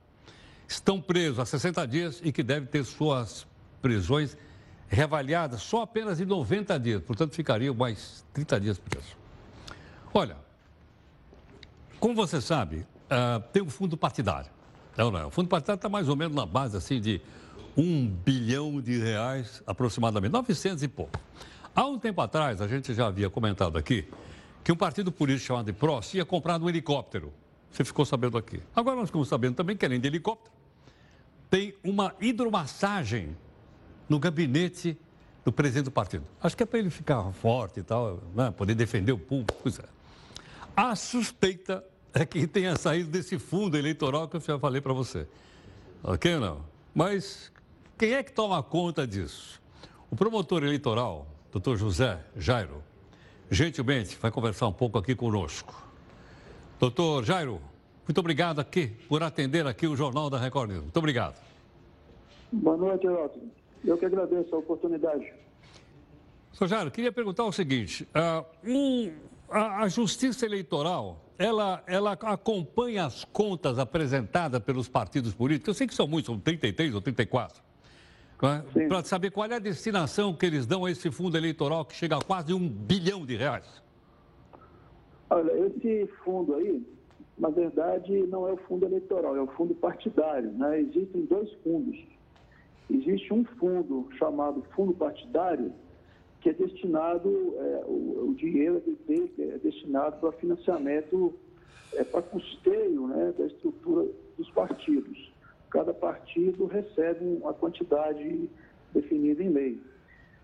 [0.67, 3.45] estão presos há 60 dias e que devem ter suas
[3.81, 4.35] prisões
[4.87, 9.15] reavaliadas só apenas em 90 dias, portanto, ficariam mais 30 dias presos.
[10.13, 10.37] Olha,
[11.99, 14.49] como você sabe, uh, tem um fundo partidário.
[14.95, 15.27] Não, não.
[15.27, 17.21] O fundo partidário está mais ou menos na base assim de
[17.75, 21.19] um bilhão de reais aproximadamente, 900 e pouco.
[21.75, 24.07] Há um tempo atrás, a gente já havia comentado aqui
[24.63, 27.31] que um partido político chamado PROS ia comprar um helicóptero.
[27.71, 28.59] Você ficou sabendo aqui.
[28.75, 30.51] Agora nós ficamos sabendo também que, além de helicóptero,
[31.49, 33.37] tem uma hidromassagem
[34.07, 34.97] no gabinete
[35.43, 36.25] do presidente do partido.
[36.41, 38.51] Acho que é para ele ficar forte e tal, né?
[38.51, 39.69] poder defender o público.
[40.75, 45.27] A suspeita é que tenha saído desse fundo eleitoral que eu já falei para você.
[46.03, 46.65] Ok ou não?
[46.93, 47.51] Mas
[47.97, 49.61] quem é que toma conta disso?
[50.09, 52.83] O promotor eleitoral, doutor José Jairo,
[53.49, 55.73] gentilmente vai conversar um pouco aqui conosco.
[56.79, 57.61] Doutor Jairo,
[58.07, 60.83] muito obrigado aqui por atender aqui o Jornal da Record News.
[60.83, 61.35] Muito obrigado.
[62.51, 63.49] Boa noite, Elton.
[63.87, 65.33] Eu que agradeço a oportunidade.
[66.51, 66.67] Sr.
[66.67, 69.13] Jairo, queria perguntar o seguinte: uh, um,
[69.49, 75.69] a, a, Justiça Eleitoral, ela, ela acompanha as contas apresentadas pelos partidos políticos.
[75.69, 77.63] Eu sei que são muitos, são 33 ou 34.
[78.37, 82.17] Para saber qual é a destinação que eles dão a esse fundo eleitoral que chega
[82.17, 83.81] a quase um bilhão de reais.
[85.29, 86.85] Olha, esse fundo aí,
[87.37, 90.51] na verdade, não é o fundo eleitoral, é o fundo partidário.
[90.51, 90.81] Né?
[90.81, 91.97] Existem dois fundos.
[92.89, 95.73] Existe um fundo chamado fundo partidário,
[96.41, 98.81] que é destinado, é, o, o, dinheiro
[99.39, 101.33] é destinado para financiamento,
[101.93, 105.31] é, para custeio né, da estrutura dos partidos.
[105.69, 108.49] Cada partido recebe uma quantidade
[108.93, 109.81] definida em lei.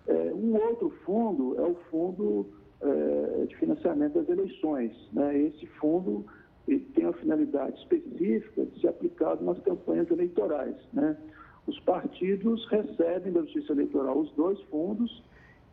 [0.08, 2.46] É, um outro fundo é o fundo
[2.82, 4.92] é, de financiamento das eleições.
[5.14, 5.40] Né?
[5.44, 6.26] Esse fundo
[6.66, 10.76] tem a finalidade específica de ser aplicado nas campanhas eleitorais.
[10.92, 11.18] Né?
[11.66, 15.24] Os partidos recebem da Justiça Eleitoral os dois fundos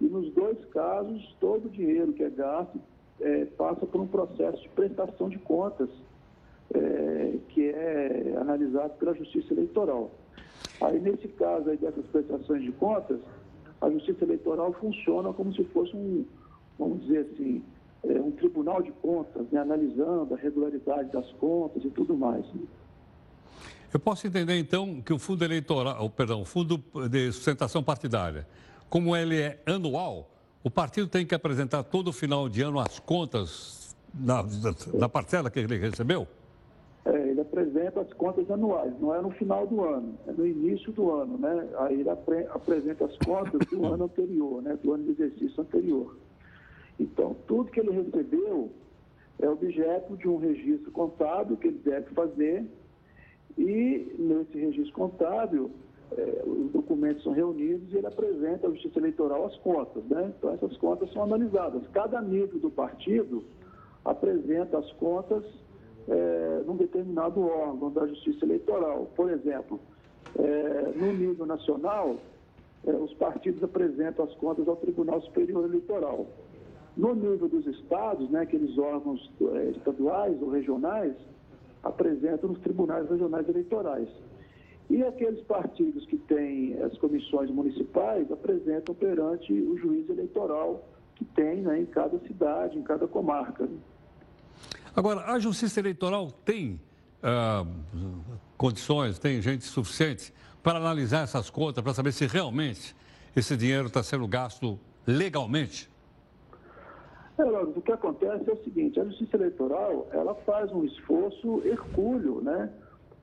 [0.01, 2.81] e, nos dois casos, todo o dinheiro que é gasto
[3.21, 5.91] é, passa por um processo de prestação de contas
[6.73, 10.11] é, que é analisado pela Justiça Eleitoral.
[10.81, 13.19] Aí, nesse caso aí dessas prestações de contas,
[13.81, 16.25] a Justiça Eleitoral funciona como se fosse um,
[16.79, 17.63] vamos dizer assim,
[18.05, 22.47] é, um tribunal de contas, né, analisando a regularidade das contas e tudo mais.
[23.93, 28.47] Eu posso entender, então, que o fundo eleitoral, perdão, o fundo de sustentação partidária,
[28.89, 30.31] como ele é anual,
[30.63, 35.77] o partido tem que apresentar todo final de ano as contas da, parcela que ele
[35.77, 36.27] recebeu?
[37.05, 40.93] É, ele apresenta as contas anuais, não é no final do ano, é no início
[40.93, 41.69] do ano, né?
[41.79, 44.79] Aí ele apre apresenta as contas do ano anterior, né?
[44.83, 46.17] Do ano de exercício anterior.
[46.99, 48.71] Então, tudo que ele recebeu
[49.41, 52.67] é objeto de um registro contábil que ele deve fazer
[53.61, 55.71] e nesse registro contábil
[56.17, 60.03] é, os documentos são reunidos e ele apresenta à Justiça Eleitoral as contas.
[60.05, 60.33] Né?
[60.37, 61.83] Então, essas contas são analisadas.
[61.93, 63.45] Cada nível do partido
[64.05, 65.45] apresenta as contas
[66.09, 69.11] é, num determinado órgão da Justiça Eleitoral.
[69.15, 69.79] Por exemplo,
[70.39, 72.17] é, no nível nacional,
[72.83, 76.27] os partidos apresentam as contas ao Tribunal Superior Eleitoral.
[76.97, 79.31] No nível dos estados, né, aqueles órgãos
[79.77, 81.15] estaduais ou regionais,
[81.83, 84.09] apresentam nos tribunais regionais eleitorais.
[84.89, 91.61] E aqueles partidos que têm as comissões municipais apresentam perante o juiz eleitoral que tem
[91.63, 93.69] né, em cada cidade, em cada comarca.
[94.97, 96.81] Agora, a Justiça Eleitoral tem
[97.23, 97.65] ah,
[98.57, 102.97] condições, tem gente suficiente para analisar essas contas, para saber se realmente
[103.37, 105.90] esse dinheiro está sendo gasto legalmente?
[107.41, 112.41] É, o que acontece é o seguinte, a Justiça Eleitoral, ela faz um esforço hercúleo,
[112.41, 112.73] né?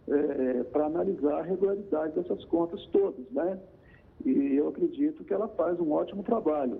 [0.07, 3.59] é, para analisar a regularidade dessas contas todas, né?
[4.25, 6.79] E eu acredito que ela faz um ótimo trabalho.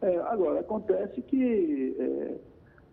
[0.00, 2.36] É, agora, acontece que é,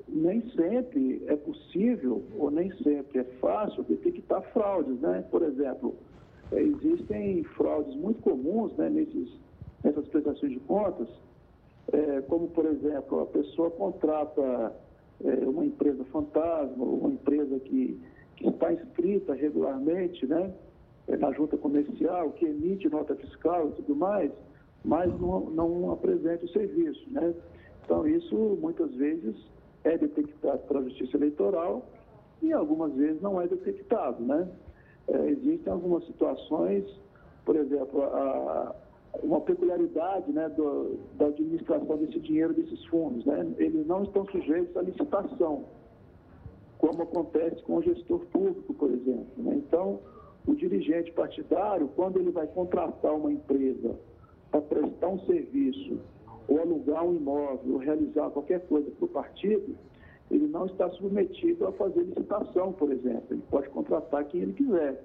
[0.07, 5.23] nem sempre é possível ou nem sempre é fácil detectar fraudes, né?
[5.29, 5.95] Por exemplo,
[6.51, 9.29] é, existem fraudes muito comuns né, nesses,
[9.83, 11.07] nessas prestações de contas,
[11.91, 14.75] é, como, por exemplo, a pessoa contrata
[15.23, 17.99] é, uma empresa fantasma, uma empresa que
[18.39, 20.53] que está inscrita regularmente né,
[21.07, 24.31] é, na junta comercial, que emite nota fiscal e tudo mais,
[24.83, 27.05] mas não, não apresenta o serviço.
[27.11, 27.35] Né?
[27.83, 29.35] Então, isso muitas vezes
[29.83, 31.85] é detectado pela Justiça Eleitoral
[32.41, 34.23] e algumas vezes não é detectado.
[34.23, 34.47] Né?
[35.09, 36.85] É, existem algumas situações,
[37.43, 38.73] por exemplo, a,
[39.23, 43.25] uma peculiaridade né, do, da administração desse dinheiro, desses fundos.
[43.25, 43.53] Né?
[43.57, 45.65] Eles não estão sujeitos à licitação
[46.79, 49.27] como acontece com o gestor público, por exemplo.
[49.37, 49.55] Né?
[49.55, 49.99] Então,
[50.47, 53.99] o dirigente partidário, quando ele vai contratar uma empresa
[54.49, 55.99] para prestar um serviço,
[56.47, 59.75] ou alugar um imóvel, ou realizar qualquer coisa para o partido,
[60.31, 63.25] ele não está submetido a fazer licitação, por exemplo.
[63.29, 65.03] Ele pode contratar quem ele quiser,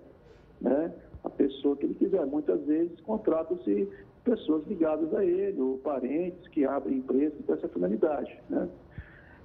[0.60, 0.94] né?
[1.24, 2.24] A pessoa que ele quiser.
[2.26, 3.88] Muitas vezes contratam-se
[4.22, 8.38] pessoas ligadas a ele, ou parentes que abrem empresas com essa finalidade.
[8.48, 8.68] Né?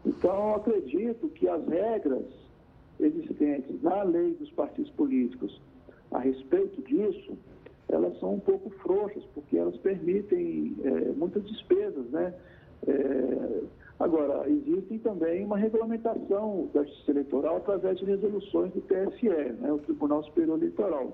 [0.05, 2.25] Então, acredito que as regras
[2.99, 5.61] existentes na lei dos partidos políticos
[6.11, 7.37] a respeito disso,
[7.87, 12.33] elas são um pouco frouxas, porque elas permitem é, muitas despesas, né?
[12.87, 13.61] É,
[13.99, 19.79] agora, existe também uma regulamentação da Justiça Eleitoral através de resoluções do TSE, né, o
[19.79, 21.13] Tribunal Superior Eleitoral.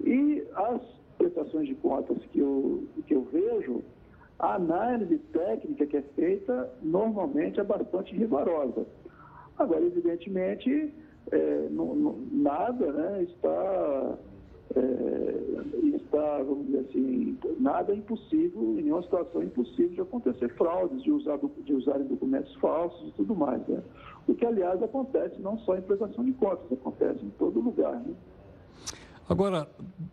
[0.00, 0.80] E as
[1.18, 3.82] prestações de contas que eu, que eu vejo,
[4.38, 8.86] a análise técnica que é feita normalmente é bastante rigorosa.
[9.56, 10.92] Agora, evidentemente,
[11.30, 14.18] é, não, não, nada né, está,
[14.74, 20.48] é, está, vamos dizer assim, nada é impossível, em nenhuma situação é impossível de acontecer
[20.54, 23.64] fraudes, de, usar, de usarem documentos falsos e tudo mais.
[23.68, 23.80] Né?
[24.26, 27.94] O que, aliás, acontece não só em prestação de contas, acontece em todo lugar.
[28.00, 28.14] Né?
[29.28, 29.66] Agora,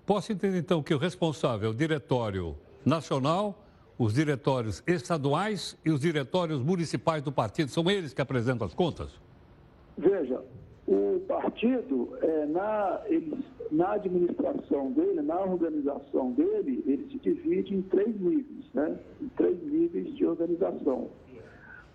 [0.06, 2.56] posso entender então que o responsável é o diretório
[2.86, 3.62] nacional,
[4.00, 7.70] os diretórios estaduais e os diretórios municipais do partido.
[7.70, 9.20] São eles que apresentam as contas?
[9.98, 10.42] Veja,
[10.88, 17.82] o partido, é, na, ele, na administração dele, na organização dele, ele se divide em
[17.82, 18.98] três níveis, né?
[19.22, 21.10] Em três níveis de organização.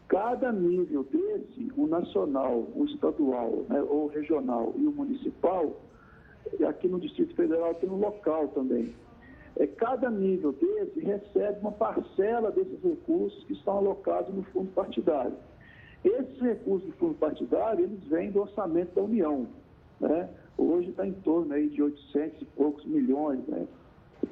[0.08, 5.80] Cada nível desse, o nacional, o estadual, né, ou regional e o municipal,
[6.68, 8.94] aqui no Distrito Federal tem um local também.
[9.58, 15.34] É, cada nível desse recebe uma parcela desses recursos que estão alocados no fundo partidário.
[16.04, 19.46] Esses recursos do fundo partidário, eles vêm do orçamento da União.
[19.98, 20.28] Né?
[20.58, 23.66] Hoje está em torno aí de 800 e poucos milhões, né?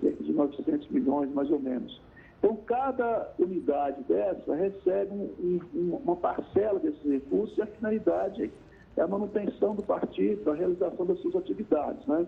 [0.01, 2.01] cerca de 900 milhões mais ou menos.
[2.39, 8.51] Então, cada unidade dessa recebe um, um, uma parcela desses recursos e a finalidade é
[9.01, 12.07] a manutenção do partido, a realização das suas atividades.
[12.07, 12.27] Né?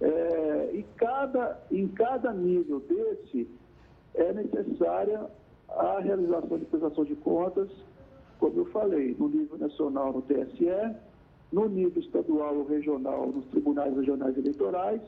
[0.00, 3.48] É, e cada, em cada nível desse
[4.14, 5.28] é necessária
[5.68, 7.68] a realização de prestação de contas,
[8.38, 10.94] como eu falei, no nível nacional no TSE,
[11.52, 15.00] no nível estadual ou regional nos tribunais regionais eleitorais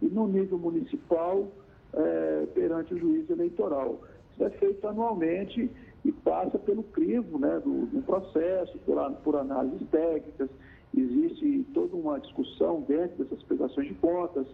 [0.00, 1.48] e no nível municipal
[1.92, 4.00] é, perante o juiz eleitoral.
[4.32, 5.70] Isso é feito anualmente
[6.04, 8.78] e passa pelo crivo né, do, do processo,
[9.22, 10.48] por, análises técnicas,
[10.96, 14.46] existe toda uma discussão dentro dessas prestações de contas.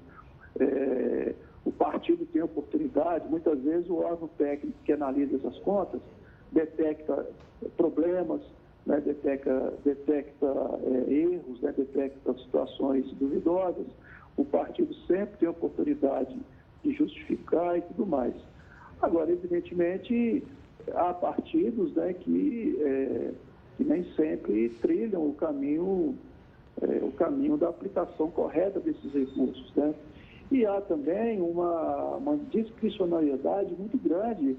[0.59, 1.35] É,
[1.65, 6.01] o partido tem oportunidade, muitas vezes o órgão técnico que analisa essas contas
[6.53, 7.27] detecta
[7.77, 8.41] problemas,
[8.85, 13.87] né, detecta, detecta é, erros, né, detecta situações duvidosas.
[14.37, 16.37] O partido sempre tem oportunidade
[16.83, 18.35] de justificar e tudo mais.
[19.01, 20.45] Agora, evidentemente,
[20.95, 23.31] há partidos né, que, é,
[23.77, 26.17] que nem sempre trilham o caminho,
[26.83, 29.73] é, o caminho da aplicação correta desses recursos.
[29.75, 29.95] Né?
[30.51, 34.57] E há também uma, uma discricionariedade muito grande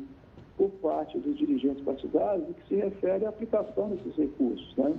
[0.58, 4.76] por parte dos dirigentes partidários no que se refere à aplicação desses recursos.
[4.76, 4.94] Né?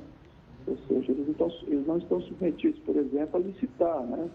[0.66, 4.28] Ou seja, eles, estão, eles não estão submetidos, por exemplo, a licitar, né?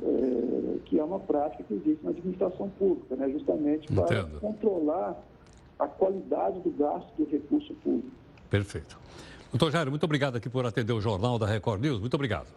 [0.00, 3.28] É, que é uma prática que existe na administração pública, né?
[3.30, 4.40] justamente para Entendo.
[4.40, 5.20] controlar
[5.78, 8.10] a qualidade do gasto do recurso público.
[8.50, 8.98] Perfeito.
[9.50, 12.00] Doutor Jairo, muito obrigado aqui por atender o Jornal da Record News.
[12.00, 12.48] Muito obrigado.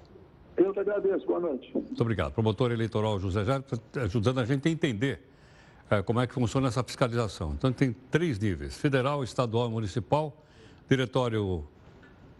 [0.57, 1.25] Eu que agradeço.
[1.25, 1.71] Boa noite.
[1.73, 2.33] Muito obrigado.
[2.33, 3.63] Promotor eleitoral José Jairo,
[4.03, 5.21] ajudando a gente a entender
[5.89, 7.53] é, como é que funciona essa fiscalização.
[7.53, 10.35] Então, tem três níveis: federal, estadual e municipal.
[10.89, 11.63] Diretório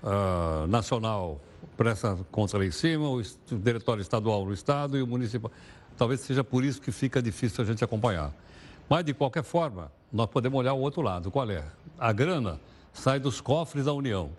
[0.03, 1.39] uh, nacional
[1.77, 5.51] presta conta lá em cima, o diretório estadual no estado e o municipal.
[5.97, 8.33] Talvez seja por isso que fica difícil a gente acompanhar.
[8.91, 11.31] Mas, de qualquer forma, nós podemos olhar o outro lado.
[11.31, 11.63] Qual é?
[11.97, 12.59] A grana
[12.91, 14.31] sai dos cofres da União.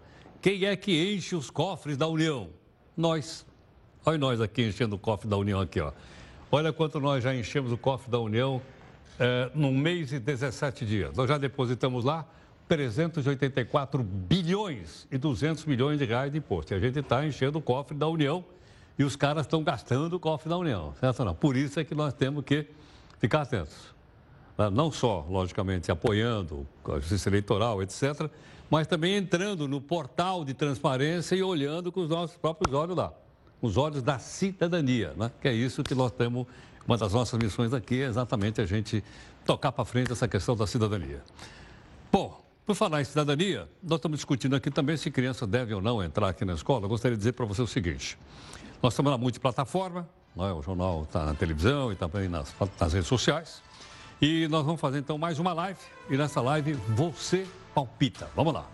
[0.42, 2.50] Quem é que enche os cofres da União?
[2.94, 3.46] Nós.
[4.05, 5.90] Olha nós aqui enchendo o cofre da União aqui, ó.
[6.50, 8.61] Olha quanto nós já enchemos o cofre da União
[9.18, 11.16] é, num mês e 17 dias.
[11.16, 12.28] Nós já depositamos lá
[12.68, 16.74] 384 bilhões e 200 milhões de reais de imposto.
[16.74, 18.44] E a gente está enchendo o cofre da União
[18.98, 21.34] e os caras estão gastando o cofre da União, certo não?
[21.34, 22.66] Por isso é que nós temos que
[23.18, 23.91] ficar atentos.
[24.57, 24.70] Né?
[24.70, 28.30] não só, logicamente, apoiando a justiça eleitoral, etc.,
[28.70, 33.12] mas também entrando no portal de transparência e olhando com os nossos próprios olhos lá,
[33.61, 35.30] os olhos da cidadania, né?
[35.40, 36.46] que é isso que nós temos,
[36.86, 39.05] uma das nossas missões aqui é exatamente a gente
[39.44, 41.22] tocar para frente essa questão da cidadania.
[42.11, 46.03] Bom, por falar em cidadania, nós estamos discutindo aqui também se criança deve ou não
[46.03, 46.84] entrar aqui na escola.
[46.84, 48.16] Eu gostaria de dizer para você o seguinte:
[48.82, 50.53] nós estamos na multiplataforma, é?
[50.53, 53.62] o jornal está na televisão e também nas, nas redes sociais.
[54.25, 55.81] E nós vamos fazer então mais uma live.
[56.09, 57.45] E nessa live você
[57.75, 58.31] palpita.
[58.37, 58.70] Vamos lá.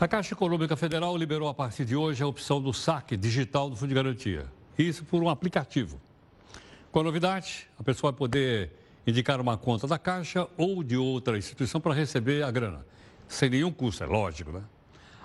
[0.00, 3.76] A Caixa Econômica Federal liberou a partir de hoje a opção do saque digital do
[3.76, 4.46] Fundo de Garantia.
[4.76, 6.00] Isso por um aplicativo.
[6.90, 8.72] Com a novidade, a pessoa vai poder
[9.06, 12.84] indicar uma conta da Caixa ou de outra instituição para receber a grana.
[13.28, 14.64] Sem nenhum custo, é lógico, né?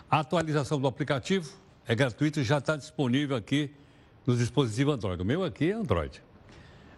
[0.08, 1.52] A atualização do aplicativo
[1.88, 3.81] é gratuita e já está disponível aqui
[4.26, 5.22] nos dispositivos Android.
[5.22, 6.22] O meu aqui é Android.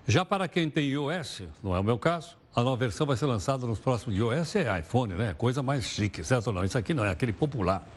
[0.07, 3.25] Já para quem tem iOS, não é o meu caso, a nova versão vai ser
[3.25, 5.33] lançada nos próximos iOS é iPhone, né?
[5.33, 6.63] Coisa mais chique, certo não?
[6.63, 7.87] Isso aqui não é aquele popular.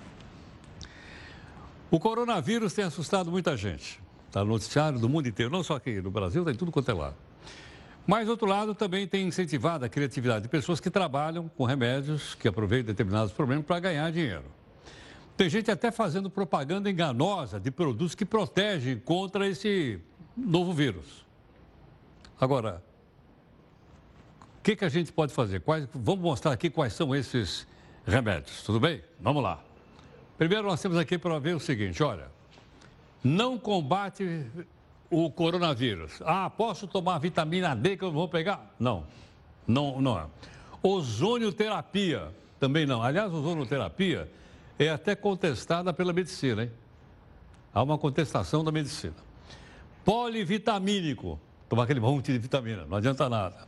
[1.91, 4.01] O coronavírus tem assustado muita gente.
[4.27, 6.95] Está no noticiário do mundo inteiro, não só aqui no Brasil, tem tudo quanto é
[6.95, 7.16] lado.
[8.07, 12.47] Mas, outro lado, também tem incentivado a criatividade de pessoas que trabalham com remédios, que
[12.47, 14.45] aproveitam determinados problemas para ganhar dinheiro.
[15.37, 20.01] Tem gente até fazendo propaganda enganosa de produtos que protegem contra esse
[20.34, 21.26] novo vírus.
[22.41, 22.82] Agora,
[24.59, 25.61] o que, que a gente pode fazer?
[25.61, 27.66] Quais, vamos mostrar aqui quais são esses
[28.07, 29.03] remédios, tudo bem?
[29.20, 29.62] Vamos lá.
[30.39, 32.28] Primeiro, nós temos aqui para ver o seguinte: olha,
[33.22, 34.47] não combate
[35.11, 36.20] o coronavírus.
[36.24, 38.74] Ah, posso tomar vitamina D que eu não vou pegar?
[38.78, 39.05] Não,
[39.66, 40.26] não, não é.
[40.82, 43.03] Ozonioterapia, também não.
[43.03, 44.30] Aliás, ozonioterapia
[44.79, 46.70] é até contestada pela medicina, hein?
[47.72, 49.14] Há uma contestação da medicina.
[50.05, 53.66] Polivitamínico, tomar aquele monte de vitamina, não adianta nada.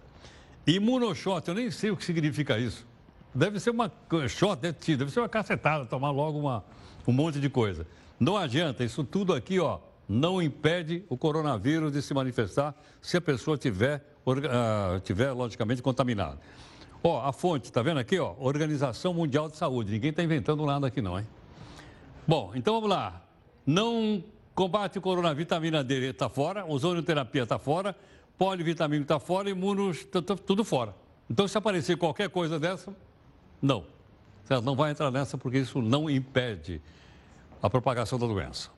[0.66, 2.86] Imunoshot, eu nem sei o que significa isso.
[3.34, 3.90] Deve ser uma
[4.28, 6.64] shot, deve, ser uma cacetada, tomar logo uma,
[7.06, 7.86] um monte de coisa.
[8.18, 9.78] Não adianta, isso tudo aqui, ó,
[10.08, 16.38] não impede o coronavírus de se manifestar se a pessoa tiver, uh, tiver logicamente, contaminada.
[17.02, 18.34] Ó, a fonte, tá vendo aqui, ó?
[18.38, 19.92] Organização Mundial de Saúde.
[19.92, 21.26] Ninguém está inventando nada aqui, não, hein?
[22.26, 23.22] Bom, então vamos lá.
[23.64, 24.22] Não
[24.54, 27.94] combate o coronavírus, vitamina D está fora, ozonioterapia está fora,
[28.36, 30.94] polivitamina está fora, imunos, tá, tá, tudo fora.
[31.30, 32.94] Então, se aparecer qualquer coisa dessa,
[33.62, 33.84] não.
[34.44, 36.80] Você não vai entrar nessa porque isso não impede
[37.62, 38.70] a propagação da doença.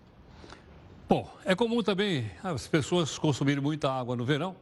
[1.08, 4.54] Bom, é comum também as pessoas consumirem muita água no verão.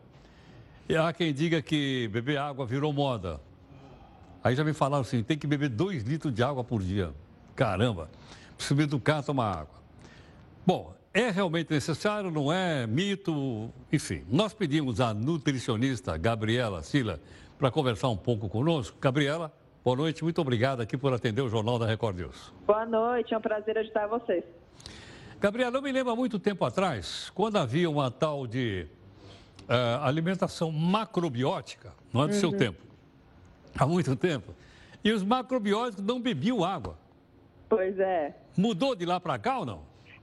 [0.89, 3.41] E há quem diga que beber água virou moda.
[4.49, 7.13] Aí já me falaram assim, tem que beber dois litros de água por dia.
[7.55, 8.09] Caramba,
[8.57, 9.75] preciso educar a tomar água.
[10.67, 14.25] Bom, é realmente necessário, não é mito, enfim.
[14.27, 17.21] Nós pedimos à nutricionista Gabriela Sila
[17.59, 18.97] para conversar um pouco conosco.
[18.99, 19.53] Gabriela,
[19.85, 22.51] boa noite, muito obrigado aqui por atender o Jornal da Record News.
[22.67, 24.43] Boa noite, é um prazer ajudar vocês.
[25.39, 28.87] Gabriela, eu me lembro há muito tempo atrás, quando havia uma tal de
[29.69, 32.41] uh, alimentação macrobiótica, não é do uhum.
[32.41, 32.88] seu tempo,
[33.79, 34.53] há muito tempo,
[35.05, 36.97] e os macrobióticos não bebiam água.
[37.69, 38.35] Pois é.
[38.57, 39.81] Mudou de lá para cá ou não?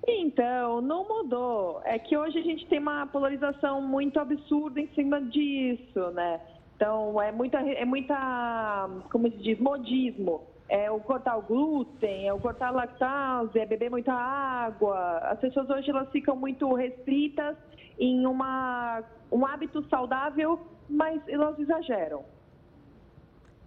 [0.07, 1.81] Então, não mudou.
[1.83, 6.39] É que hoje a gente tem uma polarização muito absurda em cima disso, né?
[6.75, 12.33] Então, é muita, é muita como se diz, modismo é o cortar o glúten, é
[12.33, 15.19] o cortar a lactase, é beber muita água.
[15.19, 17.55] As pessoas hoje elas ficam muito restritas
[17.99, 22.23] em uma, um hábito saudável, mas elas exageram.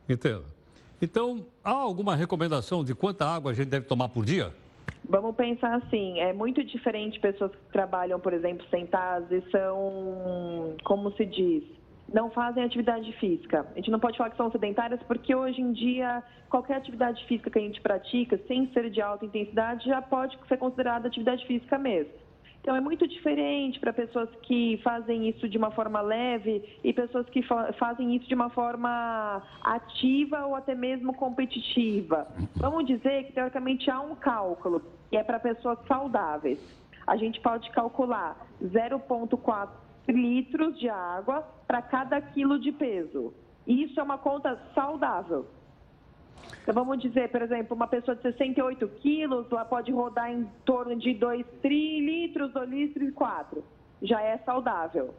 [0.08, 0.44] Entendo.
[1.00, 4.52] Então, há alguma recomendação de quanta água a gente deve tomar por dia?
[5.08, 11.12] Vamos pensar assim, é muito diferente pessoas que trabalham, por exemplo, sentadas e são, como
[11.12, 11.62] se diz,
[12.12, 13.66] não fazem atividade física.
[13.72, 17.50] A gente não pode falar que são sedentárias porque hoje em dia qualquer atividade física
[17.50, 21.78] que a gente pratica, sem ser de alta intensidade, já pode ser considerada atividade física
[21.78, 22.12] mesmo.
[22.68, 27.26] Então é muito diferente para pessoas que fazem isso de uma forma leve e pessoas
[27.30, 32.28] que fa fazem isso de uma forma ativa ou até mesmo competitiva.
[32.56, 36.60] Vamos dizer que teoricamente há um cálculo que é para pessoas saudáveis.
[37.06, 39.70] A gente pode calcular 0,4
[40.06, 43.32] litros de água para cada quilo de peso.
[43.66, 45.46] Isso é uma conta saudável.
[46.62, 50.96] Então, vamos dizer, por exemplo, uma pessoa de 68 quilos, ela pode rodar em torno
[50.96, 53.64] de 2 litros, 2 litros e 4.
[54.02, 55.14] Já é saudável.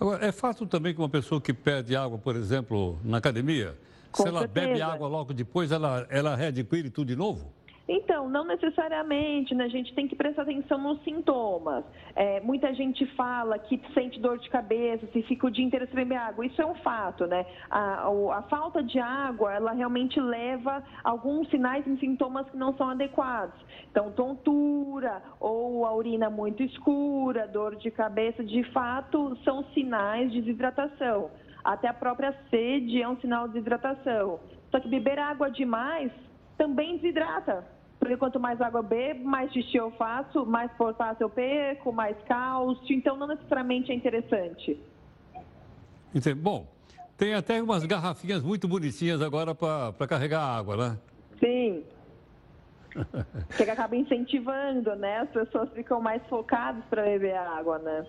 [0.00, 3.76] Agora, é fácil também que uma pessoa que perde água, por exemplo, na academia,
[4.12, 4.66] Com se ela certeza.
[4.68, 7.52] bebe água logo depois, ela, ela readquire tudo de novo?
[7.88, 9.64] Então, não necessariamente, né?
[9.64, 11.82] A gente tem que prestar atenção nos sintomas.
[12.14, 15.94] É, muita gente fala que sente dor de cabeça, se fica o dia inteiro sem
[15.94, 16.44] beber água.
[16.44, 17.46] Isso é um fato, né?
[17.70, 22.76] A, a, a falta de água, ela realmente leva alguns sinais e sintomas que não
[22.76, 23.58] são adequados.
[23.90, 30.42] Então, tontura ou a urina muito escura, dor de cabeça, de fato, são sinais de
[30.42, 31.30] desidratação.
[31.64, 34.40] Até a própria sede é um sinal de desidratação.
[34.70, 36.12] Só que beber água demais
[36.58, 37.77] também desidrata.
[38.08, 42.16] Porque quanto mais água eu bebo, mais xixi eu faço, mais potássio eu perco, mais
[42.26, 42.96] cálcio.
[42.96, 44.80] Então, não necessariamente é interessante.
[46.14, 46.40] Entendi.
[46.40, 46.66] Bom,
[47.18, 50.98] tem até umas garrafinhas muito bonitinhas agora para carregar água, né?
[51.38, 51.84] Sim.
[53.54, 55.18] que acaba incentivando, né?
[55.18, 58.06] As pessoas ficam mais focadas para beber água, né?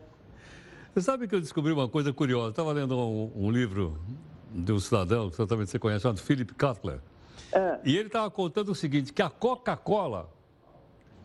[0.93, 2.51] Você sabe que eu descobri uma coisa curiosa.
[2.51, 3.99] Estava lendo um, um, livro
[4.49, 7.01] de um cidadão, que certamente você conhece, chamado Philip Cutler.
[7.51, 7.79] É.
[7.83, 10.29] E ele estava contando o seguinte, que a Coca-Cola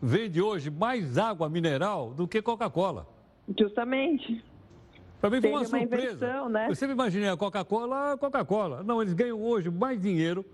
[0.01, 3.07] vende hoje mais água mineral do que Coca-Cola.
[3.57, 4.43] Justamente.
[5.21, 6.25] Para mim foi uma, uma surpresa.
[6.25, 6.67] Invenção, né?
[6.69, 8.83] Eu sempre imaginei a Coca-Cola, Coca-Cola.
[8.83, 10.45] Não, eles ganham hoje mais dinheiro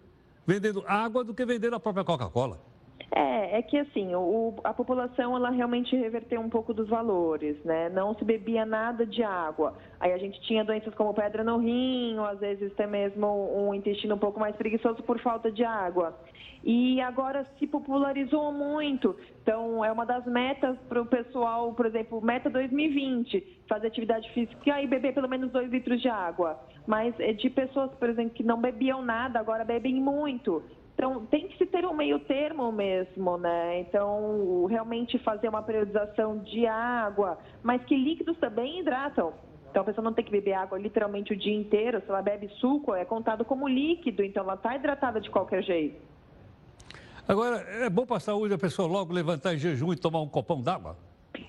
[0.46, 2.71] vendendo água do que vendendo a própria Coca-Cola.
[3.10, 7.90] É, é que assim, o, a população ela realmente reverteu um pouco dos valores, né?
[7.90, 9.76] Não se bebia nada de água.
[10.00, 13.74] Aí a gente tinha doenças como pedra no rim, ou às vezes até mesmo um
[13.74, 16.18] intestino um pouco mais preguiçoso por falta de água.
[16.64, 19.16] E agora se popularizou muito.
[19.42, 24.82] Então, é uma das metas para o pessoal, por exemplo, meta 2020, fazer atividade física
[24.82, 26.60] e beber pelo menos 2 litros de água.
[26.86, 30.64] Mas é de pessoas, por exemplo, que não bebiam nada, agora bebem muito.
[30.94, 33.80] Então, tem que se ter um meio termo mesmo, né?
[33.80, 39.34] Então, realmente fazer uma periodização de água, mas que líquidos também hidratam.
[39.70, 42.02] Então, a pessoa não tem que beber água literalmente o dia inteiro.
[42.02, 46.02] Se ela bebe suco, é contado como líquido, então ela está hidratada de qualquer jeito.
[47.28, 50.28] Agora, é bom para a saúde a pessoa logo levantar em jejum e tomar um
[50.28, 50.98] copão d'água?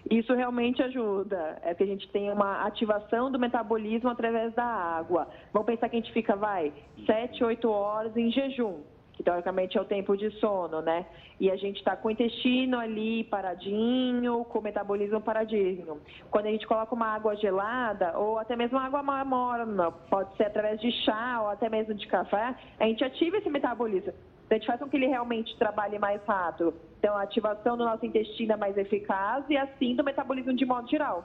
[0.09, 1.59] Isso realmente ajuda.
[1.63, 5.27] É que a gente tem uma ativação do metabolismo através da água.
[5.53, 6.73] Vamos pensar que a gente fica, vai,
[7.05, 8.81] 7, 8 horas em jejum
[9.13, 11.07] que teoricamente é o tempo de sono, né?
[11.39, 16.01] E a gente está com o intestino ali paradinho, com o metabolismo paradinho.
[16.31, 20.81] Quando a gente coloca uma água gelada, ou até mesmo água morna, pode ser através
[20.81, 24.13] de chá ou até mesmo de café, a gente ativa esse metabolismo.
[24.47, 26.75] Então, a gente faz com que ele realmente trabalhe mais rápido.
[26.99, 30.89] Então, a ativação do nosso intestino é mais eficaz e assim do metabolismo de modo
[30.89, 31.25] geral.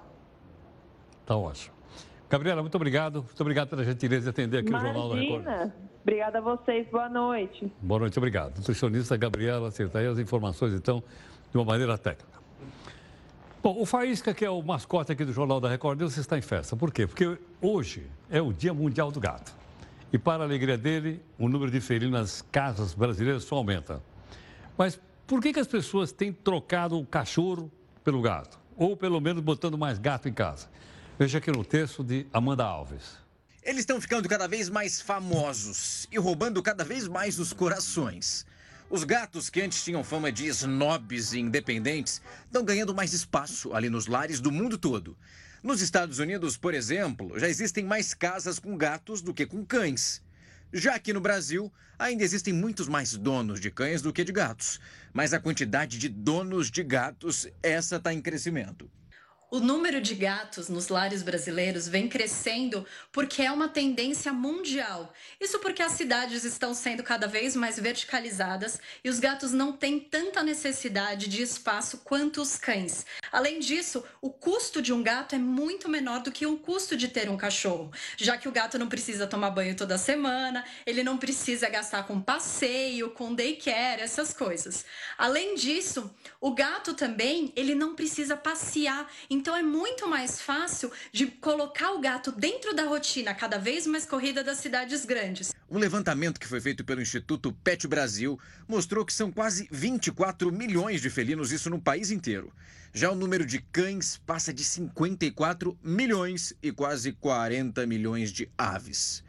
[1.25, 1.76] Tá ótimo.
[2.29, 3.23] Gabriela, muito obrigado.
[3.23, 4.91] Muito obrigado pela gentileza de atender aqui Imagina.
[4.91, 5.71] o Jornal da Record.
[6.01, 6.87] Obrigada a vocês.
[6.89, 7.71] Boa noite.
[7.81, 8.57] Boa noite, obrigado.
[8.57, 11.01] Nutricionista Gabriela, acerta aí as informações, então,
[11.51, 12.37] de uma maneira técnica.
[13.63, 16.41] Bom, o Faísca, que é o mascote aqui do Jornal da Record News, está em
[16.41, 16.75] festa.
[16.75, 17.07] Por quê?
[17.07, 19.53] Porque hoje é o Dia Mundial do Gato.
[20.11, 24.01] E para a alegria dele, o número de felinos nas casas brasileiras só aumenta.
[24.77, 27.69] Mas por que, que as pessoas têm trocado o cachorro
[28.03, 28.57] pelo gato?
[28.77, 30.69] Ou pelo menos botando mais gato em casa?
[31.19, 33.17] Veja aqui no texto de Amanda Alves.
[33.63, 38.45] Eles estão ficando cada vez mais famosos e roubando cada vez mais os corações.
[38.87, 43.89] Os gatos que antes tinham fama de snobs e independentes estão ganhando mais espaço ali
[43.89, 45.17] nos lares do mundo todo.
[45.63, 50.21] Nos Estados Unidos, por exemplo, já existem mais casas com gatos do que com cães.
[50.71, 54.79] Já aqui no Brasil, ainda existem muitos mais donos de cães do que de gatos.
[55.11, 58.87] Mas a quantidade de donos de gatos, essa está em crescimento.
[59.49, 65.13] O número de gatos nos lares brasileiros vem crescendo porque é uma tendência mundial.
[65.39, 70.01] Isso porque as cidades estão sendo cada vez mais verticalizadas e os gatos não têm
[70.01, 73.05] tanta necessidade de espaço quanto os cães.
[73.31, 77.07] Além disso, o custo de um gato é muito menor do que o custo de
[77.07, 81.17] ter um cachorro, já que o gato não precisa tomar banho toda semana, ele não
[81.17, 84.83] precisa gastar com passeio, com daycare, essas coisas.
[85.17, 91.27] Além disso, o gato também, ele não precisa passear então é muito mais fácil de
[91.27, 95.53] colocar o gato dentro da rotina cada vez mais corrida das cidades grandes.
[95.69, 101.01] Um levantamento que foi feito pelo Instituto Pet Brasil mostrou que são quase 24 milhões
[101.01, 102.51] de felinos, isso no país inteiro.
[102.91, 109.23] Já o número de cães passa de 54 milhões e quase 40 milhões de aves.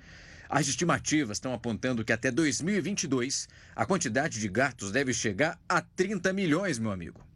[0.48, 3.46] As estimativas estão apontando que até 2022
[3.76, 7.27] a quantidade de gatos deve chegar a 30 milhões, meu amigo.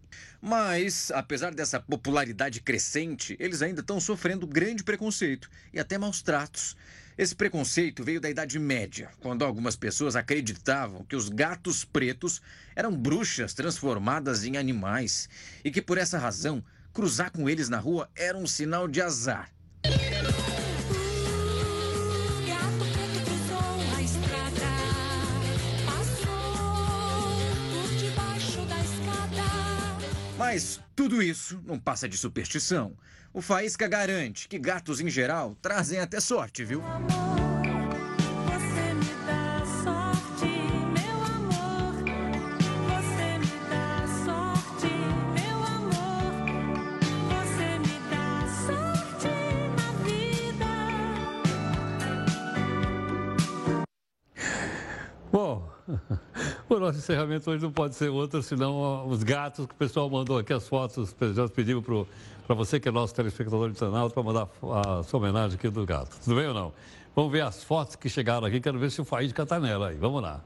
[0.44, 6.76] Mas, apesar dessa popularidade crescente, eles ainda estão sofrendo grande preconceito e até maus tratos.
[7.16, 12.42] Esse preconceito veio da Idade Média, quando algumas pessoas acreditavam que os gatos pretos
[12.74, 15.28] eram bruxas transformadas em animais
[15.64, 19.48] e que, por essa razão, cruzar com eles na rua era um sinal de azar.
[30.44, 32.96] Mas tudo isso não passa de superstição.
[33.32, 36.82] O Faísca garante que gatos em geral trazem até sorte, viu?
[56.82, 60.52] Nosso encerramento hoje não pode ser outro, senão os gatos que o pessoal mandou aqui,
[60.52, 61.84] as fotos, já pedimos
[62.46, 66.16] para você, que é nosso telespectador internacional, para mandar a sua homenagem aqui do gato.
[66.22, 66.72] Tudo bem ou não?
[67.14, 69.96] Vamos ver as fotos que chegaram aqui, quero ver se o Faísca está nela aí.
[69.96, 70.40] Vamos lá.